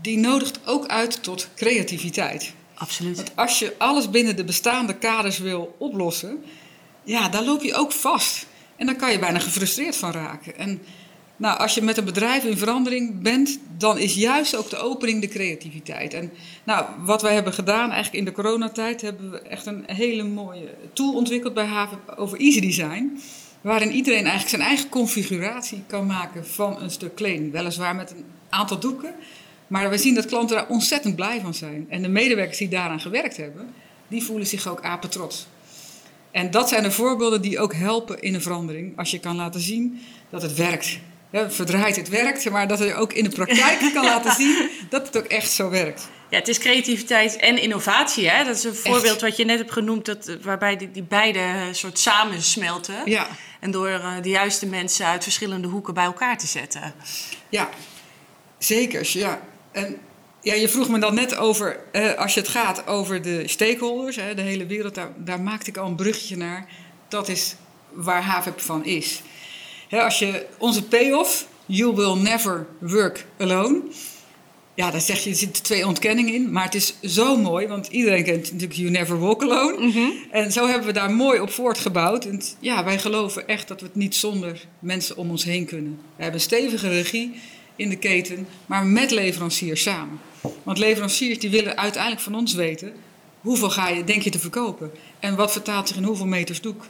Die 0.00 0.18
nodigt 0.18 0.60
ook 0.66 0.86
uit 0.86 1.22
tot 1.22 1.48
creativiteit. 1.54 2.52
Absoluut. 2.74 3.16
Want 3.16 3.32
als 3.34 3.58
je 3.58 3.74
alles 3.78 4.10
binnen 4.10 4.36
de 4.36 4.44
bestaande 4.44 4.94
kaders 4.94 5.38
wil 5.38 5.76
oplossen, 5.78 6.44
ja, 7.04 7.28
dan 7.28 7.44
loop 7.44 7.62
je 7.62 7.74
ook 7.74 7.92
vast. 7.92 8.46
En 8.76 8.86
dan 8.86 8.96
kan 8.96 9.12
je 9.12 9.18
bijna 9.18 9.38
gefrustreerd 9.38 9.96
van 9.96 10.12
raken. 10.12 10.56
En 10.56 10.82
nou, 11.42 11.58
als 11.58 11.74
je 11.74 11.82
met 11.82 11.96
een 11.96 12.04
bedrijf 12.04 12.44
in 12.44 12.56
verandering 12.56 13.22
bent, 13.22 13.58
dan 13.78 13.98
is 13.98 14.14
juist 14.14 14.56
ook 14.56 14.70
de 14.70 14.76
opening 14.76 15.20
de 15.20 15.28
creativiteit. 15.28 16.14
En 16.14 16.32
nou, 16.64 16.86
wat 17.04 17.22
wij 17.22 17.34
hebben 17.34 17.52
gedaan 17.52 17.90
eigenlijk 17.90 18.14
in 18.14 18.24
de 18.24 18.32
coronatijd, 18.32 19.00
hebben 19.00 19.30
we 19.30 19.38
echt 19.38 19.66
een 19.66 19.82
hele 19.86 20.22
mooie 20.22 20.74
tool 20.92 21.14
ontwikkeld 21.14 21.54
bij 21.54 21.64
Haven 21.64 21.98
over 22.16 22.38
Easy 22.38 22.60
Design. 22.60 23.20
Waarin 23.60 23.92
iedereen 23.92 24.20
eigenlijk 24.20 24.48
zijn 24.48 24.62
eigen 24.62 24.88
configuratie 24.88 25.82
kan 25.86 26.06
maken 26.06 26.46
van 26.46 26.82
een 26.82 26.90
stuk 26.90 27.14
kleding. 27.14 27.52
Weliswaar 27.52 27.94
met 27.94 28.10
een 28.10 28.24
aantal 28.48 28.78
doeken. 28.78 29.14
Maar 29.66 29.90
we 29.90 29.98
zien 29.98 30.14
dat 30.14 30.26
klanten 30.26 30.56
daar 30.56 30.68
ontzettend 30.68 31.16
blij 31.16 31.40
van 31.40 31.54
zijn. 31.54 31.86
En 31.88 32.02
de 32.02 32.08
medewerkers 32.08 32.58
die 32.58 32.68
daaraan 32.68 33.00
gewerkt 33.00 33.36
hebben, 33.36 33.74
die 34.08 34.22
voelen 34.22 34.46
zich 34.46 34.68
ook 34.68 34.82
apetrots. 34.82 35.46
En 36.30 36.50
dat 36.50 36.68
zijn 36.68 36.82
de 36.82 36.90
voorbeelden 36.90 37.42
die 37.42 37.58
ook 37.58 37.74
helpen 37.74 38.22
in 38.22 38.34
een 38.34 38.42
verandering. 38.42 38.98
Als 38.98 39.10
je 39.10 39.18
kan 39.18 39.36
laten 39.36 39.60
zien 39.60 40.00
dat 40.30 40.42
het 40.42 40.54
werkt 40.54 40.98
ja, 41.32 41.50
verdraaid 41.50 41.96
het 41.96 42.08
werkt, 42.08 42.50
maar 42.50 42.68
dat 42.68 42.78
je 42.78 42.94
ook 42.94 43.12
in 43.12 43.24
de 43.24 43.30
praktijk 43.30 43.78
kan 43.94 44.04
laten 44.04 44.32
zien 44.32 44.70
dat 44.88 45.06
het 45.06 45.16
ook 45.16 45.24
echt 45.24 45.50
zo 45.50 45.70
werkt. 45.70 46.08
Ja, 46.30 46.38
het 46.38 46.48
is 46.48 46.58
creativiteit 46.58 47.36
en 47.36 47.62
innovatie. 47.62 48.28
Hè? 48.28 48.44
Dat 48.44 48.56
is 48.56 48.64
een 48.64 48.74
voorbeeld 48.74 49.20
wat 49.20 49.36
je 49.36 49.44
net 49.44 49.58
hebt 49.58 49.72
genoemd, 49.72 50.04
dat, 50.04 50.36
waarbij 50.42 50.76
die, 50.76 50.90
die 50.90 51.02
beide 51.02 51.40
soort 51.72 51.98
samensmelten. 51.98 52.94
Ja. 53.04 53.28
En 53.60 53.70
door 53.70 53.88
uh, 53.88 54.14
de 54.22 54.28
juiste 54.28 54.66
mensen 54.66 55.06
uit 55.06 55.22
verschillende 55.22 55.68
hoeken 55.68 55.94
bij 55.94 56.04
elkaar 56.04 56.38
te 56.38 56.46
zetten. 56.46 56.94
Ja, 57.48 57.68
zeker. 58.58 59.10
Ja. 59.12 59.40
En 59.72 59.98
ja, 60.40 60.54
je 60.54 60.68
vroeg 60.68 60.88
me 60.88 60.98
dan 60.98 61.14
net 61.14 61.36
over, 61.36 61.80
uh, 61.92 62.14
als 62.14 62.34
je 62.34 62.40
het 62.40 62.48
gaat 62.48 62.86
over 62.86 63.22
de 63.22 63.48
stakeholders, 63.48 64.16
hè, 64.16 64.34
de 64.34 64.42
hele 64.42 64.66
wereld, 64.66 64.94
daar, 64.94 65.10
daar 65.16 65.40
maakte 65.40 65.70
ik 65.70 65.76
al 65.76 65.86
een 65.86 65.96
bruggetje 65.96 66.36
naar. 66.36 66.66
Dat 67.08 67.28
is 67.28 67.54
waar 67.90 68.22
HAVEP 68.22 68.60
van 68.60 68.84
is 68.84 69.22
als 70.00 70.18
je 70.18 70.46
onze 70.58 70.82
payoff, 70.82 71.46
you 71.66 71.94
will 71.94 72.14
never 72.14 72.66
work 72.78 73.26
alone. 73.38 73.82
Ja, 74.74 74.90
daar 74.90 75.00
zeg 75.00 75.24
je, 75.24 75.30
er 75.30 75.36
zitten 75.36 75.62
twee 75.62 75.86
ontkenningen 75.86 76.34
in. 76.34 76.52
Maar 76.52 76.64
het 76.64 76.74
is 76.74 76.94
zo 77.02 77.36
mooi, 77.36 77.66
want 77.66 77.86
iedereen 77.86 78.24
kent 78.24 78.52
natuurlijk 78.52 78.72
You 78.72 78.90
Never 78.90 79.18
Walk 79.18 79.42
Alone. 79.42 79.86
Mhm. 79.86 80.00
En 80.30 80.52
zo 80.52 80.66
hebben 80.66 80.86
we 80.86 80.92
daar 80.92 81.10
mooi 81.10 81.40
op 81.40 81.50
voortgebouwd. 81.50 82.24
En 82.24 82.42
ja, 82.58 82.84
wij 82.84 82.98
geloven 82.98 83.48
echt 83.48 83.68
dat 83.68 83.80
we 83.80 83.86
het 83.86 83.94
niet 83.94 84.14
zonder 84.14 84.66
mensen 84.78 85.16
om 85.16 85.30
ons 85.30 85.44
heen 85.44 85.66
kunnen. 85.66 85.98
We 86.16 86.22
hebben 86.22 86.40
een 86.40 86.46
stevige 86.46 86.88
regie 86.88 87.34
in 87.76 87.88
de 87.88 87.96
keten, 87.96 88.46
maar 88.66 88.86
met 88.86 89.10
leveranciers 89.10 89.82
samen. 89.82 90.20
Want 90.62 90.78
leveranciers 90.78 91.38
die 91.38 91.50
willen 91.50 91.76
uiteindelijk 91.76 92.22
van 92.22 92.34
ons 92.34 92.54
weten... 92.54 92.92
hoeveel 93.40 93.70
ga 93.70 93.88
je, 93.88 94.04
denk 94.04 94.22
je, 94.22 94.30
te 94.30 94.38
verkopen? 94.38 94.90
En 95.20 95.36
wat 95.36 95.52
vertaalt 95.52 95.88
zich 95.88 95.96
in 95.96 96.04
hoeveel 96.04 96.26
meters 96.26 96.60
doek? 96.60 96.84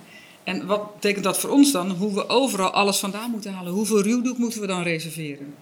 En 0.45 0.67
wat 0.67 0.95
betekent 0.95 1.25
dat 1.25 1.39
voor 1.39 1.51
ons 1.51 1.73
dan? 1.73 1.91
Hoe 1.91 2.15
we 2.15 2.29
overal 2.29 2.71
alles 2.71 2.99
vandaan 2.99 3.31
moeten 3.31 3.53
halen. 3.53 3.73
Hoeveel 3.73 4.03
ruwdoek 4.03 4.39
moeten 4.39 4.61
we 4.61 4.67
dan 4.67 4.83
reserveren? 4.83 5.55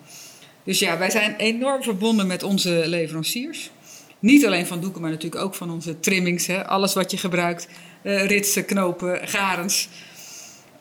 Dus 0.64 0.78
ja, 0.78 0.98
wij 0.98 1.10
zijn 1.10 1.36
enorm 1.36 1.82
verbonden 1.82 2.26
met 2.26 2.42
onze 2.42 2.82
leveranciers. 2.86 3.70
Niet 4.18 4.46
alleen 4.46 4.66
van 4.66 4.80
doeken, 4.80 5.00
maar 5.00 5.10
natuurlijk 5.10 5.42
ook 5.42 5.54
van 5.54 5.70
onze 5.70 6.00
trimmings. 6.00 6.46
Hè? 6.46 6.66
Alles 6.66 6.94
wat 6.94 7.10
je 7.10 7.16
gebruikt. 7.16 7.68
Uh, 8.02 8.26
ritsen, 8.26 8.64
knopen, 8.64 9.28
garens. 9.28 9.88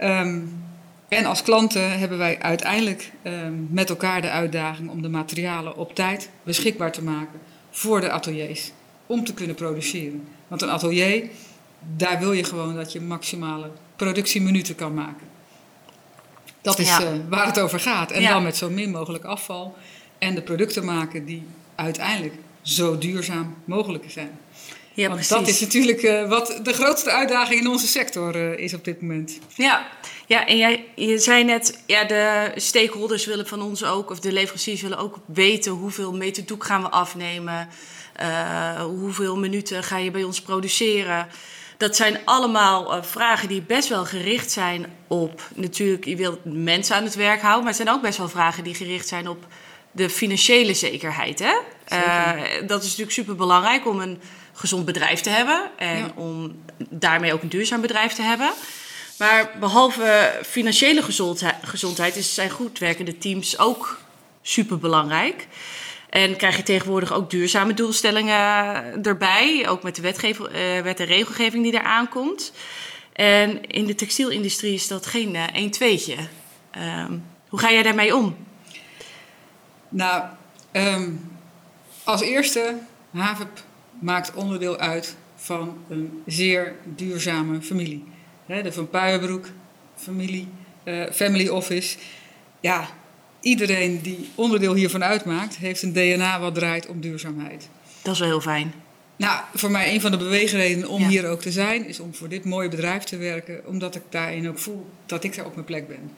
Um, 0.02 0.64
en 1.08 1.26
als 1.26 1.44
klanten 1.44 2.00
hebben 2.00 2.18
wij 2.18 2.40
uiteindelijk 2.40 3.12
um, 3.24 3.68
met 3.72 3.90
elkaar 3.90 4.22
de 4.22 4.30
uitdaging 4.30 4.90
om 4.90 5.02
de 5.02 5.10
materialen 5.10 5.78
op 5.78 5.96
tijd 5.96 6.30
beschikbaar 6.44 6.92
te 6.92 7.04
maken 7.04 7.40
voor 7.72 8.02
de 8.02 8.12
ateliers. 8.12 8.72
Om 9.06 9.24
te 9.24 9.34
kunnen 9.34 9.56
produceren. 9.56 10.28
Want 10.48 10.62
een 10.62 10.70
atelier, 10.70 11.30
daar 11.80 12.20
wil 12.20 12.32
je 12.34 12.44
gewoon 12.44 12.76
dat 12.76 12.92
je 12.92 13.02
maximale 13.02 13.72
productieminuten 13.96 14.76
kan 14.76 14.94
maken. 14.94 15.28
Dat 16.62 16.80
is 16.80 17.00
uh, 17.00 17.08
waar 17.30 17.46
het 17.46 17.60
over 17.60 17.80
gaat. 17.80 18.12
En 18.12 18.24
dan 18.24 18.44
met 18.44 18.58
zo 18.58 18.70
min 18.70 18.92
mogelijk 18.92 19.24
afval. 19.24 19.78
En 20.18 20.36
de 20.36 20.42
producten 20.42 20.86
maken 20.86 21.26
die 21.26 21.44
uiteindelijk 21.76 22.34
zo 22.62 22.98
duurzaam 22.98 23.56
mogelijk 23.66 24.12
zijn. 24.12 24.40
Ja, 24.94 25.08
Want 25.08 25.20
precies. 25.20 25.38
dat 25.38 25.48
is 25.48 25.60
natuurlijk 25.60 26.02
uh, 26.02 26.30
wat 26.30 26.60
de 26.64 26.74
grootste 26.74 27.12
uitdaging 27.12 27.62
in 27.62 27.68
onze 27.68 27.88
sector 27.88 28.36
uh, 28.36 28.58
is 28.58 28.74
op 28.74 28.84
dit 28.84 29.02
moment. 29.02 29.40
Ja, 29.56 29.88
ja 30.28 30.48
en 30.48 30.58
jij, 30.58 30.86
je 30.96 31.18
zei 31.18 31.44
net, 31.44 31.84
ja, 31.86 32.04
de 32.04 32.52
stakeholders 32.56 33.26
willen 33.26 33.48
van 33.48 33.62
ons 33.62 33.84
ook, 33.84 34.10
of 34.10 34.20
de 34.20 34.32
leveranciers 34.32 34.82
willen 34.82 34.98
ook 34.98 35.20
weten 35.26 35.72
hoeveel 35.72 36.14
meter 36.14 36.46
doek 36.46 36.66
gaan 36.66 36.82
we 36.82 36.90
afnemen. 36.90 37.70
hoeveel 38.80 39.38
minuten 39.38 39.84
ga 39.84 39.98
je 39.98 40.12
bij 40.12 40.24
ons 40.24 40.42
produceren. 40.42 41.28
Dat 41.80 41.96
zijn 41.96 42.20
allemaal 42.26 42.96
uh, 42.96 43.04
vragen 43.04 43.48
die 43.48 43.62
best 43.62 43.90
wel 43.90 44.06
gericht 44.06 44.52
zijn 44.52 44.86
op... 45.08 45.42
Natuurlijk, 45.56 46.06
je 46.06 46.16
wilt 46.16 46.40
mensen 46.44 46.96
aan 46.96 47.04
het 47.04 47.16
werk 47.16 47.42
houden... 47.42 47.64
maar 47.64 47.74
het 47.74 47.82
zijn 47.82 47.96
ook 47.96 48.02
best 48.02 48.18
wel 48.18 48.30
vragen 48.30 48.64
die 48.64 48.76
gericht 48.76 49.08
zijn 49.08 49.28
op 49.28 49.46
de 49.92 50.10
financiële 50.10 50.74
zekerheid. 50.74 51.40
Hè? 51.40 51.54
Uh, 51.94 52.68
dat 52.68 52.80
is 52.80 52.88
natuurlijk 52.88 53.12
super 53.12 53.36
belangrijk 53.36 53.88
om 53.88 54.00
een 54.00 54.22
gezond 54.54 54.86
bedrijf 54.86 55.22
te 55.22 55.30
hebben 55.30 55.62
en 55.78 56.12
om 56.16 56.62
daarmee 56.90 57.34
ook 57.34 57.42
een 57.42 57.50
duurzaam 57.50 57.82
bedrijf 57.82 58.14
te 58.14 58.22
hebben. 58.22 58.52
Maar 59.18 59.52
behalve 59.60 60.40
financiële 60.46 61.04
gezondheid 61.62 62.16
is, 62.16 62.34
zijn 62.34 62.50
goed 62.50 62.80
werkende 62.80 63.18
teams 63.18 63.58
ook 63.58 64.00
super 64.42 64.78
belangrijk. 64.78 65.48
En 66.10 66.36
krijg 66.36 66.58
je 66.58 66.64
tegenwoordig 66.64 67.14
ook 67.14 67.30
duurzame 67.30 67.74
doelstellingen 67.74 68.36
erbij, 69.04 69.66
ook 69.68 69.84
met 69.84 69.96
de 69.96 70.02
uh, 70.02 70.82
wet 70.82 71.00
en 71.00 71.06
regelgeving 71.06 71.64
die 71.64 71.74
eraan 71.74 72.10
komt. 72.10 72.52
En 73.14 73.66
in 73.66 73.86
de 73.86 73.96
textielindustrie 73.96 74.74
is 74.74 74.88
dat 74.88 75.06
geen 75.06 75.36
uh, 75.36 75.44
1 75.54 75.72
2 75.72 75.98
um, 76.78 77.24
hoe 77.50 77.60
ga 77.60 77.72
jij 77.72 77.84
daarmee 77.84 78.16
om? 78.16 78.36
Nou, 79.90 80.24
um, 80.72 81.32
als 82.04 82.22
eerste, 82.22 82.76
HAVEP 83.12 83.64
maakt 84.00 84.34
onderdeel 84.34 84.78
uit 84.78 85.16
van 85.36 85.78
een 85.90 86.24
zeer 86.26 86.76
duurzame 86.84 87.62
familie. 87.62 88.04
de 88.46 88.72
Van 88.72 88.90
Puijenbroek 88.90 89.48
familie, 89.96 90.48
uh, 90.84 91.12
family 91.12 91.48
office. 91.48 91.98
Ja, 92.60 92.88
iedereen 93.42 94.02
die 94.02 94.30
onderdeel 94.36 94.74
hiervan 94.74 95.04
uitmaakt, 95.04 95.58
heeft 95.58 95.82
een 95.82 95.94
DNA 95.94 96.40
wat 96.40 96.56
draait 96.56 96.88
om 96.88 97.02
duurzaamheid. 97.02 97.70
Dat 98.02 98.14
is 98.14 98.20
wel 98.20 98.30
heel 98.30 98.42
fijn. 98.42 98.74
Nou, 99.16 99.42
voor 99.54 99.72
mij 99.72 99.94
een 99.94 100.02
van 100.02 100.12
de 100.12 100.18
beweegredenen 100.18 100.90
om 100.90 101.04
hier 101.04 101.28
ook 101.28 101.42
te 101.42 101.52
zijn, 101.52 101.86
is 101.86 102.00
om 102.00 102.16
voor 102.16 102.30
dit 102.30 102.46
mooie 102.46 102.70
bedrijf 102.70 103.04
te 103.04 103.18
werken, 103.18 103.62
omdat 103.66 103.96
ik 103.96 104.02
daarin 104.10 104.50
ook 104.50 104.60
voel 104.60 104.90
dat 105.06 105.24
ik 105.24 105.36
daar 105.36 105.46
op 105.46 105.54
mijn 105.54 105.66
plek 105.66 105.88
ben. 105.88 106.12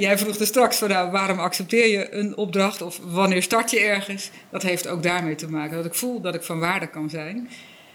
jij 0.00 0.18
vroeg 0.18 0.36
er 0.36 0.46
straks 0.46 0.76
van 0.76 0.88
nou, 0.88 1.10
waarom 1.10 1.38
accepteer 1.38 1.88
je 1.88 2.14
een 2.14 2.36
opdracht 2.36 2.82
of 2.82 3.00
wanneer 3.02 3.42
start 3.42 3.70
je 3.70 3.80
ergens? 3.80 4.30
Dat 4.50 4.62
heeft 4.62 4.88
ook 4.88 5.02
daarmee 5.02 5.34
te 5.34 5.50
maken 5.50 5.76
dat 5.76 5.86
ik 5.86 5.94
voel 5.94 6.20
dat 6.20 6.34
ik 6.34 6.42
van 6.42 6.58
waarde 6.58 6.86
kan 6.86 7.10
zijn. 7.10 7.48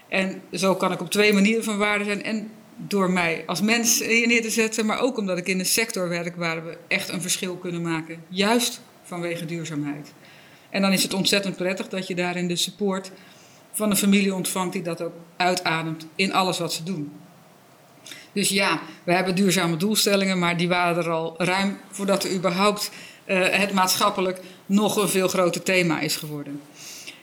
En 0.08 0.40
zo 0.52 0.74
kan 0.74 0.92
ik 0.92 1.00
op 1.00 1.10
twee 1.10 1.32
manieren 1.32 1.64
van 1.64 1.78
waarde 1.78 2.04
zijn. 2.04 2.22
En 2.22 2.50
door 2.86 3.10
mij 3.10 3.42
als 3.46 3.60
mens 3.60 4.00
neer 4.00 4.42
te 4.42 4.50
zetten, 4.50 4.86
maar 4.86 5.00
ook 5.00 5.16
omdat 5.16 5.38
ik 5.38 5.46
in 5.46 5.58
een 5.58 5.66
sector 5.66 6.08
werk 6.08 6.36
waar 6.36 6.64
we 6.64 6.76
echt 6.88 7.08
een 7.08 7.20
verschil 7.20 7.56
kunnen 7.56 7.82
maken, 7.82 8.22
juist 8.28 8.80
vanwege 9.02 9.44
duurzaamheid. 9.44 10.12
En 10.70 10.82
dan 10.82 10.92
is 10.92 11.02
het 11.02 11.14
ontzettend 11.14 11.56
prettig 11.56 11.88
dat 11.88 12.06
je 12.06 12.14
daarin 12.14 12.48
de 12.48 12.56
support 12.56 13.10
van 13.72 13.90
een 13.90 13.96
familie 13.96 14.34
ontvangt 14.34 14.72
die 14.72 14.82
dat 14.82 15.02
ook 15.02 15.12
uitademt 15.36 16.06
in 16.14 16.32
alles 16.32 16.58
wat 16.58 16.72
ze 16.72 16.82
doen. 16.82 17.12
Dus 18.32 18.48
ja, 18.48 18.80
we 19.04 19.12
hebben 19.12 19.34
duurzame 19.34 19.76
doelstellingen, 19.76 20.38
maar 20.38 20.56
die 20.56 20.68
waren 20.68 21.04
er 21.04 21.10
al 21.10 21.34
ruim 21.38 21.78
voordat 21.90 22.24
er 22.24 22.34
überhaupt 22.34 22.90
uh, 23.26 23.48
het 23.48 23.72
maatschappelijk 23.72 24.40
nog 24.66 24.96
een 24.96 25.08
veel 25.08 25.28
groter 25.28 25.62
thema 25.62 26.00
is 26.00 26.16
geworden. 26.16 26.60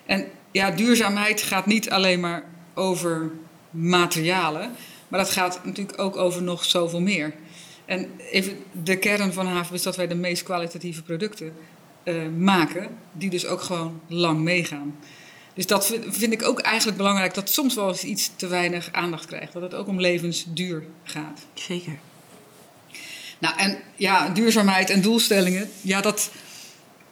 En 0.05 0.25
ja, 0.51 0.71
duurzaamheid 0.71 1.41
gaat 1.41 1.65
niet 1.65 1.89
alleen 1.89 2.19
maar 2.19 2.43
over 2.73 3.31
materialen, 3.69 4.71
maar 5.07 5.19
dat 5.19 5.29
gaat 5.29 5.59
natuurlijk 5.63 6.01
ook 6.01 6.15
over 6.15 6.43
nog 6.43 6.65
zoveel 6.65 7.01
meer. 7.01 7.33
En 7.85 8.09
even 8.31 8.57
de 8.83 8.97
kern 8.97 9.33
van 9.33 9.47
Haven 9.47 9.75
is 9.75 9.83
dat 9.83 9.95
wij 9.95 10.07
de 10.07 10.15
meest 10.15 10.43
kwalitatieve 10.43 11.03
producten 11.03 11.53
uh, 12.03 12.27
maken, 12.37 12.89
die 13.11 13.29
dus 13.29 13.45
ook 13.45 13.61
gewoon 13.61 14.01
lang 14.07 14.39
meegaan. 14.39 14.95
Dus 15.53 15.67
dat 15.67 15.93
vind 16.09 16.33
ik 16.33 16.43
ook 16.43 16.59
eigenlijk 16.59 16.97
belangrijk, 16.97 17.33
dat 17.33 17.49
soms 17.49 17.75
wel 17.75 17.87
eens 17.87 18.03
iets 18.03 18.31
te 18.35 18.47
weinig 18.47 18.89
aandacht 18.91 19.25
krijgt. 19.25 19.53
Dat 19.53 19.61
het 19.61 19.73
ook 19.73 19.87
om 19.87 19.99
levensduur 19.99 20.83
gaat. 21.03 21.45
Zeker. 21.53 21.97
Nou, 23.39 23.57
en 23.57 23.77
ja, 23.95 24.29
duurzaamheid 24.29 24.89
en 24.89 25.01
doelstellingen. 25.01 25.69
Ja, 25.81 26.01
dat, 26.01 26.31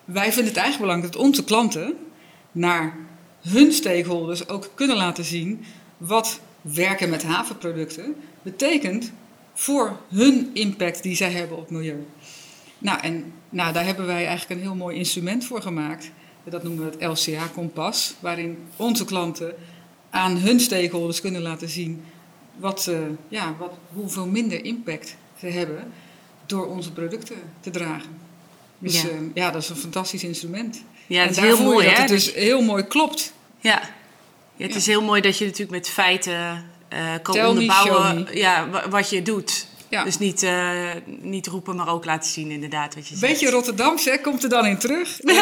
wij 0.06 0.32
vinden 0.32 0.54
het 0.54 0.58
eigenlijk 0.58 0.80
belangrijk 0.86 1.14
dat 1.14 1.22
onze 1.22 1.44
klanten 1.44 1.98
naar 2.52 2.96
hun 3.42 3.72
stakeholders 3.72 4.48
ook 4.48 4.72
kunnen 4.76 4.98
laten 4.98 5.24
zien 5.24 5.66
wat 5.98 6.40
werken 6.64 7.10
met 7.10 7.24
havenproducten 7.24 8.16
betekent 8.42 9.12
voor 9.54 9.98
hun 10.10 10.50
impact 10.54 11.04
die 11.04 11.16
zij 11.16 11.32
hebben 11.32 11.58
op 11.58 11.64
het 11.64 11.72
milieu. 11.72 12.06
Nou, 12.78 13.00
en 13.00 13.34
nou, 13.50 13.74
daar 13.74 13.86
hebben 13.86 14.06
wij 14.06 14.26
eigenlijk 14.28 14.50
een 14.50 14.68
heel 14.68 14.76
mooi 14.76 14.98
instrument 14.98 15.46
voor 15.46 15.62
gemaakt. 15.62 16.12
Dat 16.44 16.64
noemen 16.64 16.86
we 16.86 17.06
het 17.06 17.20
LCA-kompas, 17.20 18.16
waarin 18.20 18.58
onze 18.76 19.06
klanten 19.06 19.56
aan 20.10 20.38
hun 20.38 20.60
stakeholders 20.60 21.22
kunnen 21.22 21.42
laten 21.42 21.70
zien 21.70 22.04
wat, 22.56 22.88
uh, 22.90 22.98
ja, 23.28 23.56
wat, 23.60 23.74
hoeveel 23.94 24.28
minder 24.28 24.66
impact 24.66 25.16
ze 25.40 25.48
hebben 25.48 25.92
door 26.46 26.68
onze 26.68 26.92
producten 26.92 27.38
te 27.60 27.70
dragen. 27.70 28.10
Dus 28.80 29.02
ja, 29.02 29.10
uh, 29.10 29.16
ja 29.34 29.52
dat 29.52 29.62
is 29.62 29.70
een 29.70 29.76
fantastisch 29.76 30.24
instrument. 30.24 30.84
Ja, 31.08 31.22
het 31.22 31.32
is 31.32 31.38
heel 31.38 31.64
mooi, 31.64 31.86
dat 31.86 31.96
hè? 31.96 32.02
het 32.02 32.10
dus 32.10 32.34
heel 32.34 32.62
mooi 32.62 32.84
klopt. 32.84 33.34
Ja, 33.60 33.82
ja 34.56 34.66
het 34.66 34.76
is 34.76 34.86
heel 34.86 35.02
mooi 35.02 35.22
dat 35.22 35.38
je 35.38 35.46
natuurlijk 35.46 35.72
met 35.72 35.90
feiten 35.90 36.72
uh, 36.94 37.00
kan 37.22 37.34
Tell 37.34 37.46
onderbouwen 37.46 38.28
ja, 38.32 38.70
wat 38.90 39.10
je 39.10 39.22
doet. 39.22 39.68
Ja. 39.90 40.04
Dus 40.04 40.18
niet, 40.18 40.44
uh, 40.44 40.92
niet 41.06 41.48
roepen, 41.48 41.76
maar 41.76 41.88
ook 41.88 42.06
laten 42.06 42.30
zien 42.30 42.52
inderdaad 42.52 42.96
wat 42.96 43.08
je 43.08 43.16
zegt. 43.16 43.32
Beetje 43.32 43.50
Rotterdamse, 43.50 44.10
hè? 44.10 44.18
komt 44.18 44.44
er 44.44 44.50
dan 44.50 44.66
in 44.66 44.78
terug. 44.78 45.20
Uh, 45.24 45.36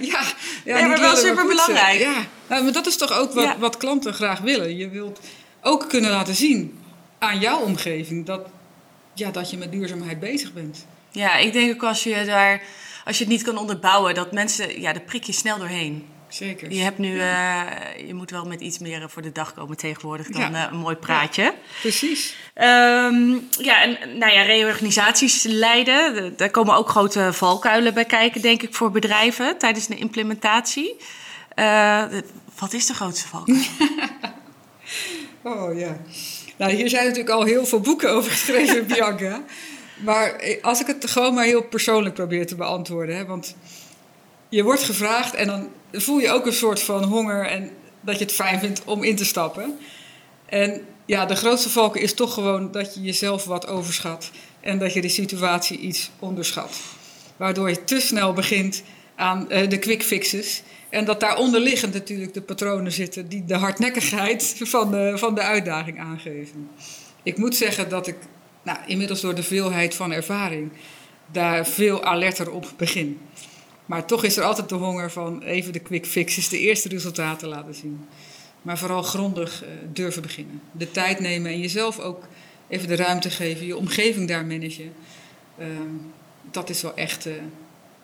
ja, 0.00 0.22
ja, 0.64 0.78
ja 0.78 0.86
maar 0.86 1.00
wel 1.00 1.16
super 1.16 1.46
belangrijk. 1.46 2.00
Ja, 2.00 2.26
nou, 2.46 2.62
maar 2.62 2.72
dat 2.72 2.86
is 2.86 2.96
toch 2.96 3.12
ook 3.12 3.32
wat, 3.32 3.56
wat 3.58 3.76
klanten 3.76 4.14
graag 4.14 4.40
willen. 4.40 4.76
Je 4.76 4.88
wilt 4.88 5.20
ook 5.62 5.88
kunnen 5.88 6.10
laten 6.10 6.34
zien 6.34 6.78
aan 7.18 7.38
jouw 7.38 7.60
omgeving 7.60 8.26
dat, 8.26 8.40
ja, 9.14 9.30
dat 9.30 9.50
je 9.50 9.56
met 9.56 9.72
duurzaamheid 9.72 10.20
bezig 10.20 10.52
bent. 10.52 10.86
Ja, 11.10 11.36
ik 11.36 11.52
denk 11.52 11.74
ook 11.74 11.88
als 11.88 12.02
je 12.02 12.24
daar, 12.24 12.62
als 13.04 13.18
je 13.18 13.24
het 13.24 13.32
niet 13.32 13.42
kan 13.42 13.56
onderbouwen, 13.56 14.14
dat 14.14 14.32
mensen, 14.32 14.80
ja, 14.80 14.92
daar 14.92 15.02
prik 15.02 15.24
je 15.24 15.32
snel 15.32 15.58
doorheen. 15.58 16.06
Zeker. 16.32 16.72
Je, 16.72 16.82
hebt 16.82 16.98
nu, 16.98 17.14
uh, 17.14 17.62
je 18.06 18.14
moet 18.14 18.30
wel 18.30 18.44
met 18.44 18.60
iets 18.60 18.78
meer 18.78 19.10
voor 19.10 19.22
de 19.22 19.32
dag 19.32 19.54
komen 19.54 19.76
tegenwoordig 19.76 20.26
dan 20.26 20.40
ja. 20.40 20.66
uh, 20.66 20.72
een 20.72 20.78
mooi 20.78 20.96
praatje. 20.96 21.42
Ja, 21.42 21.54
precies. 21.80 22.36
Um, 22.54 23.48
ja, 23.58 23.82
en 23.82 24.18
nou 24.18 24.32
ja, 24.32 24.42
reorganisaties 24.42 25.42
leiden. 25.42 26.36
Daar 26.36 26.50
komen 26.50 26.74
ook 26.74 26.88
grote 26.88 27.32
valkuilen 27.32 27.94
bij 27.94 28.04
kijken, 28.04 28.40
denk 28.40 28.62
ik, 28.62 28.74
voor 28.74 28.90
bedrijven 28.90 29.58
tijdens 29.58 29.86
de 29.86 29.96
implementatie. 29.96 30.96
Uh, 31.56 32.04
wat 32.58 32.72
is 32.72 32.86
de 32.86 32.94
grootste 32.94 33.28
valkuil? 33.28 33.58
oh 35.42 35.78
ja. 35.78 35.96
Nou, 36.56 36.72
hier 36.72 36.88
zijn 36.88 37.04
natuurlijk 37.04 37.34
al 37.34 37.44
heel 37.44 37.66
veel 37.66 37.80
boeken 37.80 38.10
over 38.10 38.30
geschreven, 38.30 38.86
Bianca. 38.94 39.42
Maar 39.96 40.58
als 40.62 40.80
ik 40.80 40.86
het 40.86 41.10
gewoon 41.10 41.34
maar 41.34 41.44
heel 41.44 41.62
persoonlijk 41.62 42.14
probeer 42.14 42.46
te 42.46 42.54
beantwoorden. 42.54 43.16
Hè, 43.16 43.26
want 43.26 43.56
je 44.48 44.62
wordt 44.62 44.82
gevraagd 44.82 45.34
en 45.34 45.46
dan 45.46 45.68
voel 45.92 46.18
je 46.18 46.30
ook 46.30 46.46
een 46.46 46.52
soort 46.52 46.82
van 46.82 47.04
honger 47.04 47.46
en 47.46 47.70
dat 48.00 48.18
je 48.18 48.24
het 48.24 48.34
fijn 48.34 48.58
vindt 48.58 48.84
om 48.84 49.02
in 49.02 49.16
te 49.16 49.24
stappen. 49.24 49.78
En 50.46 50.86
ja, 51.06 51.26
de 51.26 51.36
grootste 51.36 51.70
valken 51.70 52.00
is 52.00 52.14
toch 52.14 52.34
gewoon 52.34 52.72
dat 52.72 52.94
je 52.94 53.00
jezelf 53.00 53.44
wat 53.44 53.66
overschat 53.66 54.30
en 54.60 54.78
dat 54.78 54.92
je 54.92 55.00
de 55.00 55.08
situatie 55.08 55.78
iets 55.78 56.10
onderschat. 56.18 56.76
Waardoor 57.36 57.68
je 57.68 57.84
te 57.84 58.00
snel 58.00 58.32
begint 58.32 58.82
aan 59.16 59.46
uh, 59.48 59.68
de 59.68 59.78
quick 59.78 60.02
fixes. 60.02 60.62
En 60.88 61.04
dat 61.04 61.20
daar 61.20 61.36
onderliggend 61.36 61.92
natuurlijk 61.92 62.34
de 62.34 62.42
patronen 62.42 62.92
zitten 62.92 63.28
die 63.28 63.44
de 63.44 63.56
hardnekkigheid 63.56 64.54
van 64.58 64.90
de, 64.90 65.12
van 65.14 65.34
de 65.34 65.40
uitdaging 65.40 66.00
aangeven. 66.00 66.70
Ik 67.22 67.38
moet 67.38 67.56
zeggen 67.56 67.88
dat 67.88 68.06
ik 68.06 68.16
nou, 68.62 68.78
inmiddels 68.86 69.20
door 69.20 69.34
de 69.34 69.42
veelheid 69.42 69.94
van 69.94 70.12
ervaring 70.12 70.72
daar 71.26 71.66
veel 71.66 72.04
alerter 72.04 72.50
op 72.50 72.72
begin. 72.76 73.20
Maar 73.86 74.06
toch 74.06 74.24
is 74.24 74.36
er 74.36 74.44
altijd 74.44 74.68
de 74.68 74.74
honger 74.74 75.10
van 75.10 75.42
even 75.42 75.72
de 75.72 75.78
quick 75.78 76.06
fixes, 76.06 76.48
de 76.48 76.58
eerste 76.58 76.88
resultaten 76.88 77.48
laten 77.48 77.74
zien. 77.74 78.06
Maar 78.62 78.78
vooral 78.78 79.02
grondig 79.02 79.64
uh, 79.64 79.68
durven 79.92 80.22
beginnen. 80.22 80.62
De 80.72 80.90
tijd 80.90 81.20
nemen 81.20 81.50
en 81.50 81.60
jezelf 81.60 81.98
ook 81.98 82.24
even 82.68 82.88
de 82.88 82.96
ruimte 82.96 83.30
geven, 83.30 83.66
je 83.66 83.76
omgeving 83.76 84.28
daar 84.28 84.44
managen. 84.46 84.92
Uh, 85.58 85.66
dat 86.50 86.70
is 86.70 86.82
wel 86.82 86.94
echt, 86.94 87.26
uh, 87.26 87.32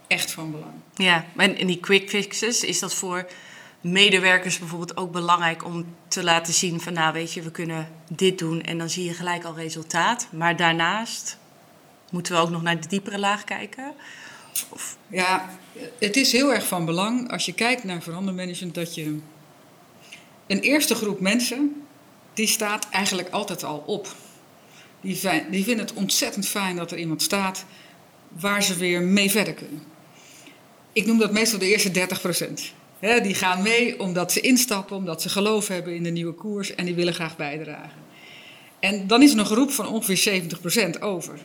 echt 0.06 0.30
van 0.30 0.50
belang. 0.50 0.72
Ja, 0.94 1.26
en 1.36 1.66
die 1.66 1.80
quick 1.80 2.08
fixes, 2.08 2.64
is 2.64 2.78
dat 2.78 2.94
voor 2.94 3.26
medewerkers 3.80 4.58
bijvoorbeeld 4.58 4.96
ook 4.96 5.12
belangrijk 5.12 5.64
om 5.64 5.86
te 6.08 6.24
laten 6.24 6.52
zien 6.52 6.80
van 6.80 6.92
nou 6.92 7.12
weet 7.12 7.32
je, 7.32 7.42
we 7.42 7.50
kunnen 7.50 7.88
dit 8.08 8.38
doen 8.38 8.62
en 8.62 8.78
dan 8.78 8.90
zie 8.90 9.04
je 9.04 9.14
gelijk 9.14 9.44
al 9.44 9.54
resultaat. 9.54 10.28
Maar 10.30 10.56
daarnaast 10.56 11.38
moeten 12.10 12.32
we 12.32 12.40
ook 12.40 12.50
nog 12.50 12.62
naar 12.62 12.80
de 12.80 12.88
diepere 12.88 13.18
laag 13.18 13.44
kijken. 13.44 13.94
Ja, 15.08 15.58
het 15.98 16.16
is 16.16 16.32
heel 16.32 16.54
erg 16.54 16.66
van 16.66 16.84
belang 16.84 17.30
als 17.30 17.46
je 17.46 17.52
kijkt 17.52 17.84
naar 17.84 18.02
verandermanagement 18.02 18.74
dat 18.74 18.94
je 18.94 19.18
een 20.46 20.60
eerste 20.60 20.94
groep 20.94 21.20
mensen 21.20 21.82
die 22.34 22.46
staat 22.46 22.88
eigenlijk 22.90 23.30
altijd 23.30 23.64
al 23.64 23.82
op. 23.86 24.14
Die, 25.00 25.20
die 25.50 25.64
vinden 25.64 25.86
het 25.86 25.94
ontzettend 25.94 26.48
fijn 26.48 26.76
dat 26.76 26.90
er 26.90 26.98
iemand 26.98 27.22
staat 27.22 27.64
waar 28.28 28.62
ze 28.62 28.76
weer 28.76 29.02
mee 29.02 29.30
verder 29.30 29.54
kunnen. 29.54 29.82
Ik 30.92 31.06
noem 31.06 31.18
dat 31.18 31.32
meestal 31.32 31.58
de 31.58 31.66
eerste 31.66 31.90
30 31.90 32.20
procent. 32.20 32.72
die 33.00 33.34
gaan 33.34 33.62
mee 33.62 34.00
omdat 34.00 34.32
ze 34.32 34.40
instappen, 34.40 34.96
omdat 34.96 35.22
ze 35.22 35.28
geloof 35.28 35.68
hebben 35.68 35.94
in 35.94 36.02
de 36.02 36.10
nieuwe 36.10 36.32
koers 36.32 36.74
en 36.74 36.84
die 36.84 36.94
willen 36.94 37.14
graag 37.14 37.36
bijdragen. 37.36 38.06
En 38.80 39.06
dan 39.06 39.22
is 39.22 39.32
er 39.32 39.38
een 39.38 39.46
groep 39.46 39.70
van 39.70 39.88
ongeveer 39.88 40.42
70% 40.96 41.00
over. 41.00 41.38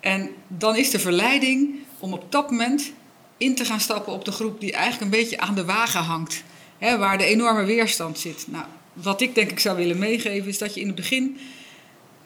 En 0.00 0.30
dan 0.48 0.76
is 0.76 0.90
de 0.90 0.98
verleiding 0.98 1.78
om 2.00 2.12
op 2.12 2.32
dat 2.32 2.50
moment 2.50 2.92
in 3.36 3.54
te 3.54 3.64
gaan 3.64 3.80
stappen 3.80 4.12
op 4.12 4.24
de 4.24 4.32
groep 4.32 4.60
die 4.60 4.72
eigenlijk 4.72 5.02
een 5.02 5.20
beetje 5.20 5.40
aan 5.40 5.54
de 5.54 5.64
wagen 5.64 6.02
hangt. 6.02 6.42
Hè, 6.78 6.98
waar 6.98 7.18
de 7.18 7.24
enorme 7.24 7.64
weerstand 7.64 8.18
zit. 8.18 8.44
Nou, 8.46 8.64
wat 8.92 9.20
ik 9.20 9.34
denk 9.34 9.50
ik 9.50 9.60
zou 9.60 9.76
willen 9.76 9.98
meegeven 9.98 10.48
is 10.48 10.58
dat 10.58 10.74
je 10.74 10.80
in 10.80 10.86
het 10.86 10.96
begin 10.96 11.38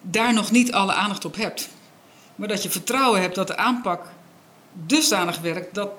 daar 0.01 0.33
nog 0.33 0.51
niet 0.51 0.73
alle 0.73 0.93
aandacht 0.93 1.25
op 1.25 1.37
hebt. 1.37 1.69
Maar 2.35 2.49
dat 2.49 2.63
je 2.63 2.71
vertrouwen 2.71 3.21
hebt 3.21 3.35
dat 3.35 3.47
de 3.47 3.57
aanpak 3.57 4.07
dusdanig 4.73 5.41
werkt 5.41 5.75
dat 5.75 5.91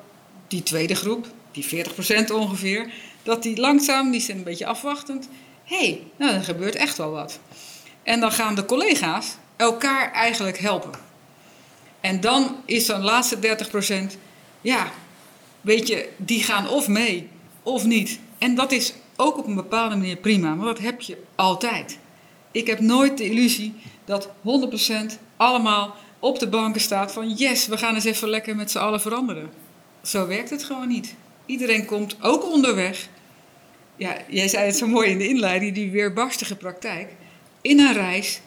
die 0.48 0.64
tweede 0.64 0.96
groep, 0.96 1.28
die 1.52 1.86
40% 2.28 2.32
ongeveer, 2.34 2.92
dat 3.24 3.44
die 3.44 3.60
langzaam, 3.60 4.12
die 4.12 4.22
zijn 4.22 4.38
een 4.38 4.44
beetje 4.44 4.66
afwachtend. 4.66 5.30
Hé, 5.64 5.78
hey, 5.78 6.04
nou 6.16 6.32
dan 6.32 6.44
gebeurt 6.44 6.76
echt 6.76 6.98
wel 6.98 7.12
wat. 7.12 7.40
En 8.04 8.20
dan 8.20 8.32
gaan 8.32 8.56
de 8.56 8.66
collega's 8.66 9.36
elkaar 9.56 10.12
eigenlijk 10.12 10.58
helpen. 10.58 10.92
En 12.06 12.20
dan 12.20 12.56
is 12.66 12.86
zo'n 12.86 13.02
laatste 13.02 13.38
30%, 14.14 14.18
ja, 14.62 14.92
weet 15.62 15.88
je, 15.88 16.10
die 16.18 16.44
gaan 16.44 16.70
of 16.70 16.88
mee 16.88 17.28
of 17.64 17.86
niet. 17.86 18.20
En 18.38 18.56
dat 18.56 18.72
is 18.72 18.94
ook 19.16 19.38
op 19.38 19.48
een 19.48 19.56
bepaalde 19.56 19.96
manier 19.96 20.16
prima, 20.16 20.56
maar 20.56 20.66
dat 20.66 20.80
heb 20.80 21.02
je 21.02 21.18
altijd. 21.36 21.98
Ik 22.52 22.68
heb 22.68 22.80
nooit 22.80 23.18
de 23.18 23.30
illusie 23.30 23.74
dat 24.06 24.28
100% 24.28 24.30
allemaal 25.38 25.96
op 26.20 26.40
de 26.40 26.48
banken 26.48 26.82
staat 26.82 27.12
van 27.12 27.34
yes, 27.34 27.68
we 27.68 27.78
gaan 27.78 27.96
eens 27.96 28.06
even 28.06 28.30
lekker 28.30 28.56
met 28.56 28.72
z'n 28.72 28.78
allen 28.78 29.02
veranderen. 29.02 29.50
Zo 30.02 30.28
werkt 30.28 30.50
het 30.50 30.64
gewoon 30.64 30.88
niet. 30.88 31.16
Iedereen 31.46 31.86
komt 31.86 32.18
ook 32.22 32.52
onderweg. 32.52 33.08
Ja, 33.96 34.18
jij 34.28 34.48
zei 34.48 34.66
het 34.66 34.78
zo 34.78 34.88
mooi 34.88 35.10
in 35.10 35.18
de 35.18 35.28
inleiding, 35.28 35.74
die 35.74 35.92
weerbarstige 35.92 36.56
praktijk. 36.56 37.16
In 37.62 37.80
een 37.80 37.94
reis, 37.94 38.42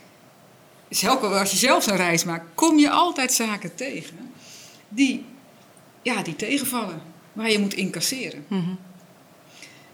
zelfs 0.89 1.23
als 1.23 1.51
je 1.51 1.57
zelf 1.57 1.87
een 1.87 1.97
reis 1.97 2.25
maakt, 2.25 2.47
kom 2.55 2.79
je 2.79 2.91
altijd 2.91 3.33
zaken 3.33 3.75
tegen 3.75 4.33
die, 4.89 5.25
ja, 6.03 6.23
die 6.23 6.37
tegenvallen, 6.37 7.03
waar 7.33 7.51
je 7.51 7.59
moet 7.59 7.75
incasseren. 7.75 8.45
Mm 8.49 8.79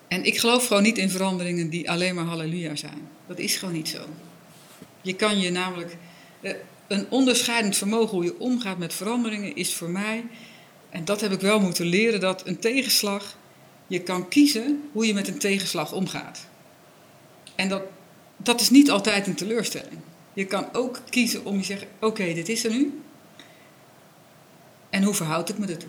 En 0.08 0.24
ik 0.24 0.38
geloof 0.38 0.66
gewoon 0.66 0.82
niet 0.82 0.98
in 0.98 1.10
veranderingen 1.10 1.70
die 1.70 1.90
alleen 1.90 2.14
maar 2.14 2.24
halleluja 2.24 2.76
zijn. 2.76 3.08
Dat 3.26 3.38
is 3.38 3.56
gewoon 3.56 3.74
niet 3.74 3.88
zo. 3.88 4.00
Je 5.00 5.14
kan 5.14 5.40
je 5.40 5.50
namelijk. 5.50 5.96
Eh, 6.40 6.52
een 6.86 7.06
onderscheidend 7.10 7.76
vermogen 7.76 8.16
hoe 8.16 8.24
je 8.24 8.38
omgaat 8.38 8.78
met 8.78 8.94
veranderingen 8.94 9.56
is 9.56 9.74
voor 9.74 9.90
mij, 9.90 10.24
en 10.90 11.04
dat 11.04 11.20
heb 11.20 11.32
ik 11.32 11.40
wel 11.40 11.60
moeten 11.60 11.86
leren, 11.86 12.20
dat 12.20 12.46
een 12.46 12.58
tegenslag, 12.58 13.36
je 13.86 14.00
kan 14.00 14.28
kiezen 14.28 14.88
hoe 14.92 15.06
je 15.06 15.14
met 15.14 15.28
een 15.28 15.38
tegenslag 15.38 15.92
omgaat. 15.92 16.46
En 17.54 17.68
dat, 17.68 17.82
dat 18.36 18.60
is 18.60 18.70
niet 18.70 18.90
altijd 18.90 19.26
een 19.26 19.34
teleurstelling. 19.34 20.00
Je 20.34 20.44
kan 20.44 20.66
ook 20.72 21.00
kiezen 21.10 21.44
om 21.44 21.54
je 21.54 21.60
te 21.60 21.66
zeggen, 21.66 21.88
oké, 22.00 22.34
dit 22.34 22.48
is 22.48 22.64
er 22.64 22.70
nu. 22.70 23.00
En 24.90 25.02
hoe 25.02 25.14
verhoud 25.14 25.48
ik 25.48 25.58
me 25.58 25.66
ertoe? 25.66 25.88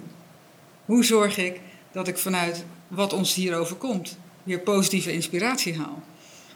Hoe 0.86 1.04
zorg 1.04 1.38
ik 1.38 1.60
dat 1.92 2.08
ik 2.08 2.18
vanuit 2.18 2.66
wat 2.88 3.14
ons 3.14 3.34
hier 3.34 3.56
overkomt 3.56 4.18
weer 4.44 4.60
positieve 4.60 5.12
inspiratie 5.12 5.78
haal? 5.78 6.04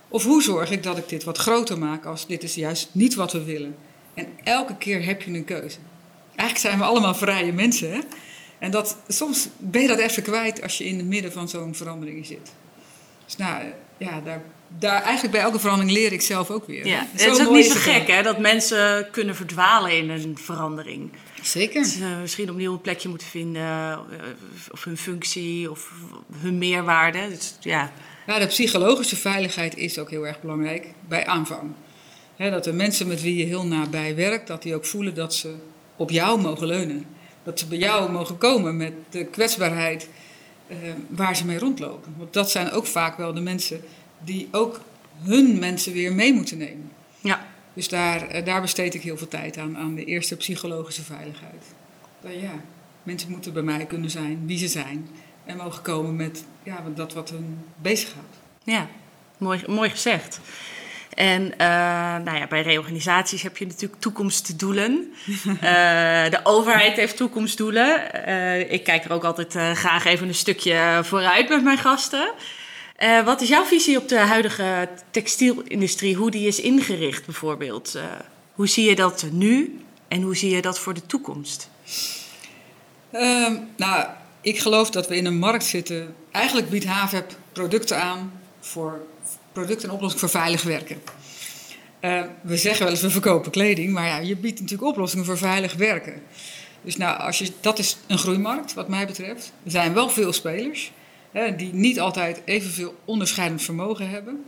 Of 0.07 0.23
hoe 0.23 0.43
zorg 0.43 0.71
ik 0.71 0.83
dat 0.83 0.97
ik 0.97 1.09
dit 1.09 1.23
wat 1.23 1.37
groter 1.37 1.77
maak 1.77 2.05
als 2.05 2.27
dit 2.27 2.43
is 2.43 2.55
juist 2.55 2.89
niet 2.91 3.15
wat 3.15 3.31
we 3.31 3.43
willen? 3.43 3.75
En 4.13 4.27
elke 4.43 4.77
keer 4.77 5.05
heb 5.05 5.21
je 5.21 5.33
een 5.33 5.45
keuze. 5.45 5.77
Eigenlijk 6.35 6.59
zijn 6.59 6.77
we 6.77 6.83
allemaal 6.83 7.15
vrije 7.15 7.53
mensen. 7.53 7.93
Hè? 7.93 7.99
En 8.59 8.71
dat, 8.71 8.97
soms 9.07 9.49
ben 9.57 9.81
je 9.81 9.87
dat 9.87 9.99
even 9.99 10.23
kwijt 10.23 10.61
als 10.61 10.77
je 10.77 10.85
in 10.85 10.97
het 10.97 11.05
midden 11.05 11.31
van 11.31 11.49
zo'n 11.49 11.75
verandering 11.75 12.25
zit. 12.25 12.51
Dus 13.25 13.37
nou, 13.37 13.63
ja, 13.97 14.21
daar, 14.21 14.41
daar, 14.77 15.01
eigenlijk 15.01 15.31
bij 15.31 15.41
elke 15.41 15.59
verandering 15.59 15.97
leer 15.97 16.11
ik 16.11 16.21
zelf 16.21 16.49
ook 16.49 16.67
weer. 16.67 16.87
Ja, 16.87 17.07
het 17.11 17.21
is 17.21 17.45
ook 17.47 17.53
niet 17.53 17.65
zo 17.65 17.79
gek 17.79 18.07
hè, 18.07 18.21
dat 18.21 18.39
mensen 18.39 19.07
kunnen 19.11 19.35
verdwalen 19.35 19.97
in 19.97 20.09
een 20.09 20.37
verandering. 20.41 21.11
Zeker. 21.41 21.81
Dat 21.81 21.89
ze 21.89 22.17
misschien 22.21 22.49
opnieuw 22.49 22.73
een 22.73 22.81
plekje 22.81 23.09
moeten 23.09 23.27
vinden, 23.27 23.61
eh, 23.61 23.97
of 24.71 24.83
hun 24.83 24.97
functie, 24.97 25.71
of 25.71 25.91
hun 26.33 26.57
meerwaarde. 26.57 27.29
Dus, 27.29 27.55
ja. 27.59 27.91
ja, 28.27 28.39
de 28.39 28.47
psychologische 28.47 29.15
veiligheid 29.15 29.77
is 29.77 29.99
ook 29.99 30.09
heel 30.09 30.27
erg 30.27 30.41
belangrijk 30.41 30.87
bij 31.07 31.25
aanvang 31.25 31.71
dat 32.47 32.63
de 32.63 32.73
mensen 32.73 33.07
met 33.07 33.21
wie 33.21 33.37
je 33.37 33.45
heel 33.45 33.65
nabij 33.65 34.15
werkt, 34.15 34.47
dat 34.47 34.61
die 34.61 34.75
ook 34.75 34.85
voelen 34.85 35.13
dat 35.13 35.35
ze 35.35 35.55
op 35.95 36.09
jou 36.09 36.41
mogen 36.41 36.67
leunen. 36.67 37.05
Dat 37.43 37.59
ze 37.59 37.67
bij 37.67 37.77
jou 37.77 38.11
mogen 38.11 38.37
komen 38.37 38.77
met 38.77 38.93
de 39.09 39.25
kwetsbaarheid 39.25 40.09
eh, 40.67 40.77
waar 41.07 41.35
ze 41.35 41.45
mee 41.45 41.59
rondlopen. 41.59 42.13
Want 42.17 42.33
dat 42.33 42.51
zijn 42.51 42.71
ook 42.71 42.85
vaak 42.85 43.17
wel 43.17 43.33
de 43.33 43.41
mensen 43.41 43.81
die 44.23 44.47
ook 44.51 44.81
hun 45.21 45.59
mensen 45.59 45.93
weer 45.93 46.13
mee 46.13 46.33
moeten 46.33 46.57
nemen. 46.57 46.91
Ja. 47.21 47.47
Dus 47.73 47.87
daar, 47.87 48.27
eh, 48.27 48.45
daar 48.45 48.61
besteed 48.61 48.93
ik 48.93 49.01
heel 49.01 49.17
veel 49.17 49.27
tijd 49.27 49.57
aan, 49.57 49.77
aan 49.77 49.95
de 49.95 50.05
eerste 50.05 50.35
psychologische 50.35 51.03
veiligheid. 51.03 51.63
Dat, 52.21 52.31
ja, 52.41 52.53
mensen 53.03 53.31
moeten 53.31 53.53
bij 53.53 53.61
mij 53.61 53.85
kunnen 53.85 54.09
zijn 54.09 54.43
wie 54.45 54.57
ze 54.57 54.67
zijn. 54.67 55.09
En 55.45 55.57
mogen 55.57 55.81
komen 55.81 56.15
met 56.15 56.43
ja, 56.63 56.83
dat 56.95 57.13
wat 57.13 57.29
hun 57.29 57.59
bezighoudt. 57.81 58.35
Ja, 58.63 58.87
mooi, 59.37 59.63
mooi 59.67 59.89
gezegd. 59.89 60.39
En 61.13 61.41
uh, 61.41 61.57
nou 62.23 62.37
ja, 62.37 62.47
bij 62.47 62.61
reorganisaties 62.61 63.41
heb 63.41 63.57
je 63.57 63.65
natuurlijk 63.65 64.01
toekomstdoelen. 64.01 65.13
uh, 65.45 65.61
de 66.35 66.39
overheid 66.43 66.95
heeft 66.95 67.17
toekomstdoelen. 67.17 68.11
Uh, 68.27 68.71
ik 68.71 68.83
kijk 68.83 69.05
er 69.05 69.13
ook 69.13 69.23
altijd 69.23 69.51
graag 69.77 70.05
even 70.05 70.27
een 70.27 70.35
stukje 70.35 70.99
vooruit 71.03 71.49
met 71.49 71.63
mijn 71.63 71.77
gasten. 71.77 72.33
Wat 73.25 73.41
is 73.41 73.47
jouw 73.47 73.65
visie 73.65 73.97
op 73.97 74.07
de 74.07 74.17
huidige 74.17 74.89
textielindustrie? 75.11 76.15
Hoe 76.15 76.31
die 76.31 76.47
is 76.47 76.59
ingericht 76.59 77.25
bijvoorbeeld? 77.25 77.99
hoe 78.59 78.67
zie 78.67 78.89
je 78.89 78.95
dat 78.95 79.25
nu 79.31 79.79
en 80.07 80.21
hoe 80.21 80.35
zie 80.35 80.55
je 80.55 80.61
dat 80.61 80.79
voor 80.79 80.93
de 80.93 81.05
toekomst? 81.05 81.69
Ehm, 83.11 83.55
nou, 83.77 84.05
ik 84.41 84.59
geloof 84.59 84.89
dat 84.89 85.07
we 85.07 85.15
in 85.15 85.25
een 85.25 85.37
markt 85.37 85.65
zitten. 85.65 86.15
Eigenlijk 86.31 86.69
biedt 86.69 86.85
HAVEP 86.85 87.37
producten 87.51 88.01
aan 88.01 88.41
voor 88.59 89.05
product 89.51 89.83
en 89.83 89.91
oplossing 89.91 90.19
voor 90.19 90.29
veilig 90.29 90.63
werken. 90.63 91.01
Uh, 92.01 92.21
we 92.41 92.57
zeggen 92.57 92.83
wel 92.83 92.93
eens 92.93 93.01
we 93.01 93.09
verkopen 93.09 93.51
kleding, 93.51 93.93
maar 93.93 94.05
ja, 94.05 94.17
je 94.17 94.35
biedt 94.35 94.59
natuurlijk 94.59 94.89
oplossingen 94.89 95.25
voor 95.25 95.37
veilig 95.37 95.73
werken. 95.73 96.21
Dus 96.81 96.97
nou, 96.97 97.19
als 97.19 97.39
je, 97.39 97.51
dat 97.61 97.79
is 97.79 97.97
een 98.07 98.17
groeimarkt 98.17 98.73
wat 98.73 98.87
mij 98.87 99.05
betreft. 99.05 99.51
Er 99.63 99.71
zijn 99.71 99.93
wel 99.93 100.09
veel 100.09 100.33
spelers 100.33 100.91
die 101.57 101.73
niet 101.73 101.99
altijd 101.99 102.41
evenveel 102.45 102.95
onderscheidend 103.05 103.61
vermogen 103.61 104.09
hebben. 104.09 104.45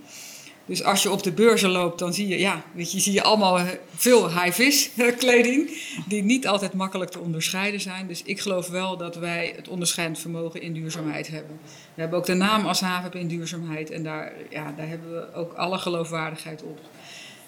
Dus 0.66 0.84
als 0.84 1.04
je 1.04 1.12
op 1.12 1.24
de 1.24 1.32
beurzen 1.32 1.70
loopt, 1.70 2.00
dan 2.00 2.14
zie 2.14 2.28
je, 2.28 2.40
ja, 2.40 2.64
weet 2.74 2.92
je, 2.92 3.00
zie 3.00 3.14
je 3.14 3.24
allemaal 3.24 3.66
veel 3.96 4.30
high-vis 4.30 4.90
kleding, 5.18 5.70
die 6.08 6.24
niet 6.24 6.48
altijd 6.48 6.74
makkelijk 6.74 7.12
te 7.12 7.20
onderscheiden 7.20 7.82
zijn. 7.82 8.08
Dus 8.08 8.24
ik 8.24 8.40
geloof 8.40 8.68
wel 8.68 8.98
dat 8.98 9.16
wij 9.16 9.54
het 9.56 9.68
onderscheidend 9.68 10.20
vermogen 10.20 10.62
in 10.62 10.74
duurzaamheid 10.74 11.28
hebben. 11.28 11.60
We 11.94 12.02
hebben 12.02 12.20
ook 12.20 12.26
de 12.26 12.34
naam 12.34 12.66
als 12.66 12.82
haven 12.82 13.14
in 13.14 13.28
duurzaamheid 13.28 13.90
en 13.90 14.04
daar, 14.04 14.34
ja, 14.50 14.74
daar 14.78 14.88
hebben 14.88 15.12
we 15.12 15.34
ook 15.34 15.54
alle 15.54 15.78
geloofwaardigheid 15.78 16.64
op. 16.64 16.80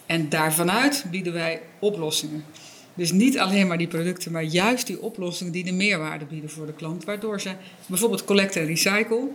En 0.06 0.30
daarvanuit 0.30 1.06
bieden 1.12 1.34
wij 1.34 1.62
oplossingen. 1.80 2.46
Dus 2.94 3.12
niet 3.12 3.40
alleen 3.40 3.68
maar 3.68 3.78
die 3.78 3.88
producten, 3.88 4.32
maar 4.32 4.44
juist 4.44 4.88
die 4.88 5.02
oplossingen 5.02 5.54
die 5.54 5.64
de 5.64 5.72
meerwaarde 5.72 6.26
bieden 6.26 6.50
voor 6.50 6.66
de 6.66 6.74
klant. 6.74 7.04
Waardoor 7.04 7.42
ze 7.42 7.52
bijvoorbeeld 7.86 8.26
collect 8.26 8.56
en 8.56 8.66
recycle, 8.66 9.30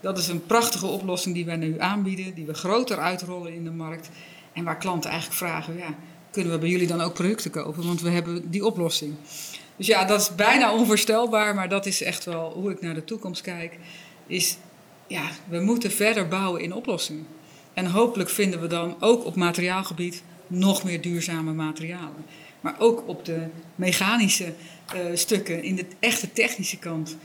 dat 0.00 0.18
is 0.18 0.28
een 0.28 0.46
prachtige 0.46 0.86
oplossing 0.86 1.34
die 1.34 1.44
wij 1.44 1.56
nu 1.56 1.80
aanbieden, 1.80 2.34
die 2.34 2.46
we 2.46 2.54
groter 2.54 2.98
uitrollen 2.98 3.54
in 3.54 3.64
de 3.64 3.70
markt. 3.70 4.08
En 4.52 4.64
waar 4.64 4.78
klanten 4.78 5.10
eigenlijk 5.10 5.40
vragen, 5.40 5.76
ja, 5.76 5.94
kunnen 6.30 6.52
we 6.52 6.58
bij 6.58 6.68
jullie 6.68 6.86
dan 6.86 7.00
ook 7.00 7.14
producten 7.14 7.50
kopen? 7.50 7.86
Want 7.86 8.00
we 8.00 8.10
hebben 8.10 8.50
die 8.50 8.66
oplossing. 8.66 9.14
Dus 9.76 9.86
ja, 9.86 10.04
dat 10.04 10.20
is 10.20 10.34
bijna 10.34 10.74
onvoorstelbaar, 10.74 11.54
maar 11.54 11.68
dat 11.68 11.86
is 11.86 12.02
echt 12.02 12.24
wel 12.24 12.52
hoe 12.52 12.70
ik 12.70 12.80
naar 12.80 12.94
de 12.94 13.04
toekomst 13.04 13.40
kijk. 13.40 13.78
Is, 14.26 14.56
ja, 15.06 15.22
we 15.48 15.60
moeten 15.60 15.90
verder 15.90 16.28
bouwen 16.28 16.62
in 16.62 16.74
oplossingen. 16.74 17.26
En 17.74 17.86
hopelijk 17.86 18.30
vinden 18.30 18.60
we 18.60 18.66
dan 18.66 18.96
ook 19.00 19.24
op 19.24 19.34
materiaalgebied 19.34 20.22
nog 20.46 20.84
meer 20.84 21.00
duurzame 21.00 21.52
materialen. 21.52 22.24
Maar 22.62 22.74
ook 22.78 23.08
op 23.08 23.24
de 23.24 23.46
mechanische 23.74 24.52
uh, 24.94 25.00
stukken, 25.14 25.62
in 25.62 25.76
de 25.76 25.86
echte 25.98 26.32
technische 26.32 26.78
kant, 26.78 27.16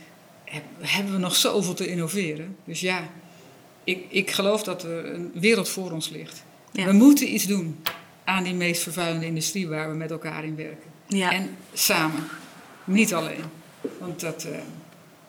hebben 0.80 1.13
we 1.13 1.19
nog 1.19 1.36
zoveel 1.36 1.73
te 1.73 1.88
innoveren. 1.88 2.56
Dus 2.63 2.80
ja, 2.80 3.10
ik, 3.84 4.06
ik 4.10 4.32
geloof 4.32 4.63
dat 4.63 4.84
er 4.84 5.13
een 5.13 5.32
wereld 5.34 5.69
voor 5.69 5.91
ons 5.91 6.10
ligt. 6.10 6.43
We 6.71 6.91
moeten 6.91 7.34
iets 7.34 7.45
doen 7.45 7.84
aan 8.23 8.43
die 8.43 8.54
meest 8.54 8.82
vervuilende 8.82 9.26
industrie 9.26 9.67
waar 9.67 9.89
we 9.89 9.95
met 9.95 10.12
elkaar 10.12 10.43
in 10.43 10.56
werken. 10.56 10.89
Ja. 11.08 11.32
En 11.32 11.58
samen, 11.73 12.28
niet 12.84 13.13
alleen. 13.13 13.43
Want 14.00 14.19
dat, 14.19 14.45
uh, 14.50 14.58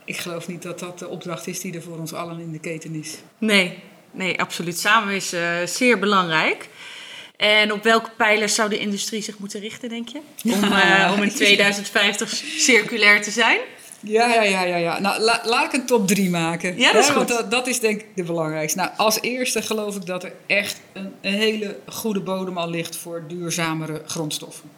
ik 0.05 0.16
geloof 0.16 0.49
niet 0.49 0.62
dat 0.62 0.79
dat 0.79 0.99
de 0.99 1.09
opdracht 1.09 1.47
is 1.47 1.61
die 1.61 1.75
er 1.75 1.83
voor 1.83 1.99
ons 1.99 2.12
allen 2.12 2.40
in 2.40 2.53
de 2.53 2.59
keten 2.59 2.94
is. 2.94 3.16
Nee, 3.38 3.79
nee 4.11 4.40
absoluut. 4.40 4.79
Samen 4.79 5.14
is 5.14 5.35
uh, 5.35 5.62
zeer 5.64 5.99
belangrijk. 5.99 6.68
En 7.38 7.72
op 7.72 7.83
welke 7.83 8.11
pijlers 8.16 8.55
zou 8.55 8.68
de 8.68 8.79
industrie 8.79 9.22
zich 9.22 9.38
moeten 9.38 9.61
richten, 9.61 9.88
denk 9.88 10.09
je? 10.09 10.18
Om, 10.44 10.64
uh, 10.64 11.12
om 11.16 11.22
in 11.22 11.31
2050 11.31 12.31
circulair 12.59 13.22
te 13.22 13.31
zijn? 13.31 13.59
Ja, 14.01 14.35
ja, 14.35 14.42
ja, 14.42 14.62
ja. 14.62 14.77
ja. 14.77 14.98
Nou, 14.98 15.22
laat 15.44 15.64
ik 15.64 15.72
een 15.72 15.87
top 15.87 16.07
3 16.07 16.31
maken. 16.31 16.79
Ja, 16.79 16.92
dat 16.92 17.05
is 17.05 17.11
goed. 17.11 17.29
Dat, 17.29 17.51
dat, 17.51 17.66
is 17.66 17.81
denk 17.81 18.01
ik 18.01 18.07
de 18.14 18.22
belangrijkste. 18.22 18.79
Nou, 18.79 18.90
als 18.96 19.20
eerste 19.20 19.62
geloof 19.62 19.96
ik 19.96 20.07
dat 20.07 20.24
er 20.24 20.33
echt 20.46 20.81
een, 20.92 21.12
een 21.20 21.33
hele 21.33 21.79
goede 21.87 22.20
bodem 22.20 22.59
al 22.59 22.70
ligt 22.70 22.96
voor 22.96 23.24
duurzamere 23.29 24.03
grondstoffen. 24.07 24.70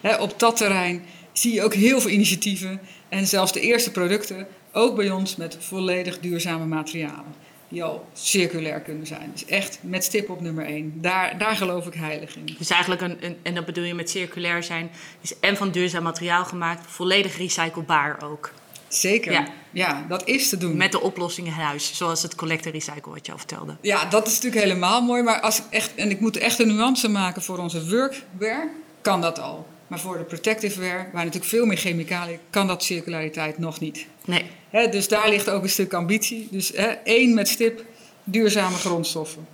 Hè, 0.00 0.14
op 0.16 0.38
dat 0.38 0.56
terrein 0.56 1.04
zie 1.32 1.52
je 1.52 1.62
ook 1.62 1.74
heel 1.74 2.00
veel 2.00 2.10
initiatieven 2.10 2.80
en 3.08 3.26
zelfs 3.26 3.52
de 3.52 3.60
eerste 3.60 3.90
producten, 3.90 4.46
ook 4.72 4.96
bij 4.96 5.10
ons 5.10 5.36
met 5.36 5.56
volledig 5.60 6.20
duurzame 6.20 6.66
materialen. 6.66 7.34
Die 7.68 7.84
al 7.84 8.08
circulair 8.12 8.80
kunnen 8.80 9.06
zijn. 9.06 9.30
Dus 9.32 9.44
echt 9.44 9.78
met 9.80 10.04
stip 10.04 10.30
op 10.30 10.40
nummer 10.40 10.64
één. 10.64 10.92
Daar, 10.94 11.38
daar 11.38 11.56
geloof 11.56 11.86
ik 11.86 11.94
heilig 11.94 12.36
in. 12.36 12.54
Dus 12.58 12.70
eigenlijk, 12.70 13.00
een, 13.02 13.16
een, 13.20 13.36
en 13.42 13.54
dat 13.54 13.64
bedoel 13.64 13.84
je 13.84 13.94
met 13.94 14.10
circulair 14.10 14.62
zijn, 14.62 14.90
is 15.20 15.38
en 15.40 15.56
van 15.56 15.70
duurzaam 15.70 16.02
materiaal 16.02 16.44
gemaakt, 16.44 16.90
volledig 16.90 17.36
recyclebaar 17.36 18.22
ook. 18.24 18.50
Zeker, 18.88 19.32
Ja. 19.32 19.46
ja. 19.70 20.04
dat 20.08 20.28
is 20.28 20.48
te 20.48 20.56
doen. 20.56 20.76
Met 20.76 20.92
de 20.92 21.00
oplossingen 21.00 21.52
in 21.52 21.58
huis, 21.58 21.96
zoals 21.96 22.22
het 22.22 22.34
collector 22.34 22.72
recycle 22.72 23.12
wat 23.12 23.26
je 23.26 23.32
al 23.32 23.38
vertelde. 23.38 23.76
Ja, 23.80 24.04
dat 24.04 24.26
is 24.26 24.34
natuurlijk 24.34 24.62
helemaal 24.62 25.02
mooi. 25.02 25.22
Maar 25.22 25.40
als 25.40 25.58
ik 25.58 25.64
echt, 25.70 25.94
en 25.94 26.10
ik 26.10 26.20
moet 26.20 26.36
echt 26.36 26.58
een 26.58 26.68
nuance 26.68 27.08
maken 27.08 27.42
voor 27.42 27.58
onze 27.58 27.88
workwear, 27.88 28.68
kan 29.00 29.20
dat 29.20 29.38
al. 29.38 29.66
Maar 29.86 30.00
voor 30.00 30.18
de 30.18 30.24
protective 30.24 30.80
wear, 30.80 31.08
waar 31.12 31.24
natuurlijk 31.24 31.50
veel 31.50 31.66
meer 31.66 31.76
chemicaliën, 31.76 32.38
kan 32.50 32.66
dat 32.66 32.84
circulariteit 32.84 33.58
nog 33.58 33.80
niet. 33.80 34.06
Nee, 34.24 34.44
dus 34.90 35.08
daar 35.08 35.28
ligt 35.28 35.48
ook 35.50 35.62
een 35.62 35.68
stuk 35.68 35.92
ambitie. 35.92 36.48
Dus 36.50 36.72
één 37.04 37.34
met 37.34 37.48
stip, 37.48 37.84
duurzame 38.24 38.76
grondstoffen. 38.76 39.46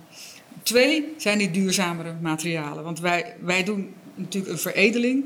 Twee 0.63 1.13
zijn 1.17 1.37
die 1.37 1.51
duurzamere 1.51 2.15
materialen. 2.21 2.83
Want 2.83 2.99
wij, 2.99 3.35
wij 3.39 3.63
doen 3.63 3.93
natuurlijk 4.15 4.53
een 4.53 4.59
veredeling. 4.59 5.25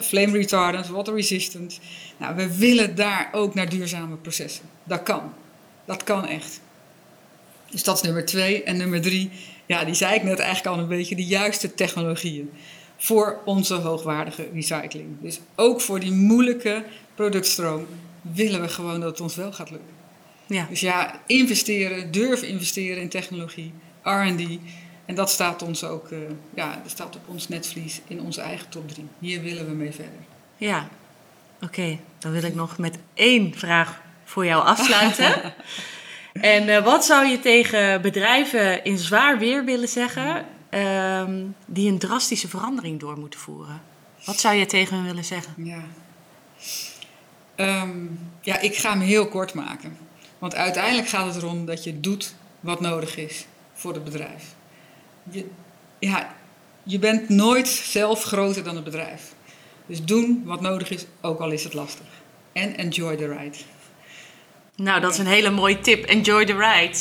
Flame 0.00 0.32
retardant, 0.32 0.88
water 0.88 1.14
resistant. 1.14 1.80
Nou, 2.16 2.36
we 2.36 2.56
willen 2.56 2.94
daar 2.94 3.28
ook 3.32 3.54
naar 3.54 3.68
duurzame 3.68 4.16
processen. 4.16 4.64
Dat 4.84 5.02
kan. 5.02 5.32
Dat 5.84 6.04
kan 6.04 6.26
echt. 6.26 6.60
Dus 7.70 7.82
dat 7.82 7.96
is 7.96 8.02
nummer 8.02 8.24
twee. 8.24 8.62
En 8.62 8.76
nummer 8.76 9.00
drie, 9.00 9.30
ja, 9.66 9.84
die 9.84 9.94
zei 9.94 10.14
ik 10.14 10.22
net 10.22 10.38
eigenlijk 10.38 10.76
al 10.76 10.82
een 10.82 10.88
beetje, 10.88 11.16
de 11.16 11.24
juiste 11.24 11.74
technologieën. 11.74 12.50
Voor 12.96 13.38
onze 13.44 13.74
hoogwaardige 13.74 14.48
recycling. 14.54 15.06
Dus 15.20 15.40
ook 15.54 15.80
voor 15.80 16.00
die 16.00 16.12
moeilijke 16.12 16.84
productstroom 17.14 17.86
willen 18.20 18.60
we 18.60 18.68
gewoon 18.68 19.00
dat 19.00 19.10
het 19.10 19.20
ons 19.20 19.34
wel 19.34 19.52
gaat 19.52 19.70
lukken. 19.70 19.94
ja. 20.46 20.66
Dus 20.68 20.80
ja, 20.80 21.20
investeren, 21.26 22.10
durven 22.10 22.48
investeren 22.48 23.02
in 23.02 23.08
technologie, 23.08 23.72
R&D. 24.02 24.58
En 25.04 25.14
dat 25.14 25.30
staat 25.30 25.62
ons 25.62 25.84
ook, 25.84 26.10
eh, 26.10 26.18
ja, 26.54 26.80
dat 26.82 26.90
staat 26.90 27.16
op 27.16 27.28
ons 27.28 27.48
netvlies 27.48 28.00
in 28.06 28.20
onze 28.20 28.40
eigen 28.40 28.68
top 28.68 28.88
3. 28.88 29.06
Hier 29.18 29.42
willen 29.42 29.66
we 29.66 29.72
mee 29.72 29.92
verder. 29.92 30.18
Ja, 30.56 30.88
oké. 31.60 31.98
Dan 32.18 32.32
wil 32.32 32.42
ik 32.42 32.54
nog 32.54 32.78
met 32.78 32.98
één 33.14 33.54
vraag 33.54 34.02
voor 34.24 34.46
jou 34.46 34.64
afsluiten. 34.64 35.32
en 36.32 36.68
eh, 36.68 36.84
wat 36.84 37.04
zou 37.04 37.26
je 37.26 37.40
tegen 37.40 38.02
bedrijven 38.02 38.84
in 38.84 38.98
zwaar 38.98 39.38
weer 39.38 39.64
willen 39.64 39.88
zeggen 39.88 40.44
ehm, 40.70 41.44
die 41.66 41.90
een 41.90 41.98
drastische 41.98 42.48
verandering 42.48 43.00
door 43.00 43.18
moeten 43.18 43.40
voeren? 43.40 43.82
Wat 44.24 44.40
zou 44.40 44.54
je 44.54 44.66
tegen 44.66 44.96
hen 44.96 45.04
willen 45.04 45.24
zeggen? 45.24 45.54
Ja. 45.56 45.82
Ehm, 47.54 48.06
ja, 48.40 48.58
ik 48.58 48.76
ga 48.76 48.90
hem 48.90 49.00
heel 49.00 49.28
kort 49.28 49.54
maken. 49.54 49.96
Want 50.38 50.54
uiteindelijk 50.54 51.08
gaat 51.08 51.34
het 51.34 51.42
erom 51.42 51.66
dat 51.66 51.84
je 51.84 52.00
doet 52.00 52.34
wat 52.60 52.80
nodig 52.80 53.16
is 53.16 53.46
voor 53.74 53.94
het 53.94 54.04
bedrijf. 54.04 54.54
Je, 55.30 55.46
ja, 55.98 56.34
je 56.82 56.98
bent 56.98 57.28
nooit 57.28 57.68
zelf 57.68 58.22
groter 58.22 58.64
dan 58.64 58.74
het 58.74 58.84
bedrijf. 58.84 59.34
Dus 59.86 60.04
doen 60.04 60.42
wat 60.44 60.60
nodig 60.60 60.90
is, 60.90 61.06
ook 61.20 61.40
al 61.40 61.50
is 61.50 61.64
het 61.64 61.74
lastig. 61.74 62.06
En 62.52 62.76
enjoy 62.76 63.16
the 63.16 63.26
ride. 63.26 63.56
Nou, 64.76 65.00
dat 65.00 65.12
is 65.12 65.18
een 65.18 65.26
hele 65.26 65.50
mooie 65.50 65.80
tip. 65.80 66.04
Enjoy 66.04 66.44
the 66.44 66.56
ride. 66.56 66.98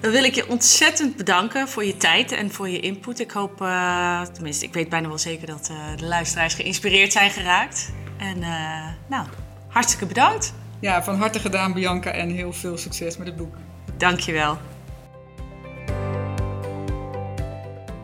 Dan 0.00 0.10
wil 0.10 0.24
ik 0.24 0.34
je 0.34 0.48
ontzettend 0.48 1.16
bedanken 1.16 1.68
voor 1.68 1.84
je 1.84 1.96
tijd 1.96 2.32
en 2.32 2.52
voor 2.52 2.68
je 2.68 2.80
input. 2.80 3.20
Ik 3.20 3.30
hoop, 3.30 3.60
eh, 3.60 4.20
tenminste, 4.20 4.64
ik 4.64 4.72
weet 4.72 4.88
bijna 4.88 5.08
wel 5.08 5.18
zeker 5.18 5.46
dat 5.46 5.68
eh, 5.70 5.96
de 5.96 6.06
luisteraars 6.06 6.54
geïnspireerd 6.54 7.12
zijn 7.12 7.30
geraakt. 7.30 7.92
En 8.16 8.42
eh, 8.42 8.86
nou, 9.06 9.26
hartstikke 9.68 10.06
bedankt. 10.06 10.54
Ja, 10.80 11.02
van 11.02 11.16
harte 11.16 11.38
gedaan 11.38 11.72
Bianca 11.72 12.10
en 12.10 12.30
heel 12.30 12.52
veel 12.52 12.78
succes 12.78 13.16
met 13.16 13.26
het 13.26 13.36
boek. 13.36 13.54
Dankjewel. 13.96 14.58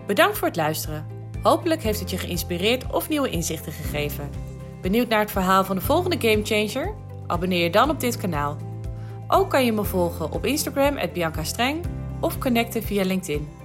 Bedankt 0.06 0.38
voor 0.38 0.46
het 0.46 0.56
luisteren. 0.56 1.06
Hopelijk 1.42 1.82
heeft 1.82 2.00
het 2.00 2.10
je 2.10 2.18
geïnspireerd 2.18 2.92
of 2.92 3.08
nieuwe 3.08 3.30
inzichten 3.30 3.72
gegeven. 3.72 4.30
Benieuwd 4.80 5.08
naar 5.08 5.20
het 5.20 5.30
verhaal 5.30 5.64
van 5.64 5.76
de 5.76 5.82
volgende 5.82 6.16
Gamechanger? 6.28 6.94
Abonneer 7.26 7.62
je 7.62 7.70
dan 7.70 7.90
op 7.90 8.00
dit 8.00 8.16
kanaal. 8.16 8.71
Ook 9.34 9.50
kan 9.50 9.64
je 9.64 9.72
me 9.72 9.84
volgen 9.84 10.32
op 10.32 10.44
Instagram, 10.44 10.98
Bianca 11.12 11.44
Streng, 11.44 11.84
of 12.20 12.38
connecten 12.38 12.82
via 12.82 13.04
LinkedIn. 13.04 13.61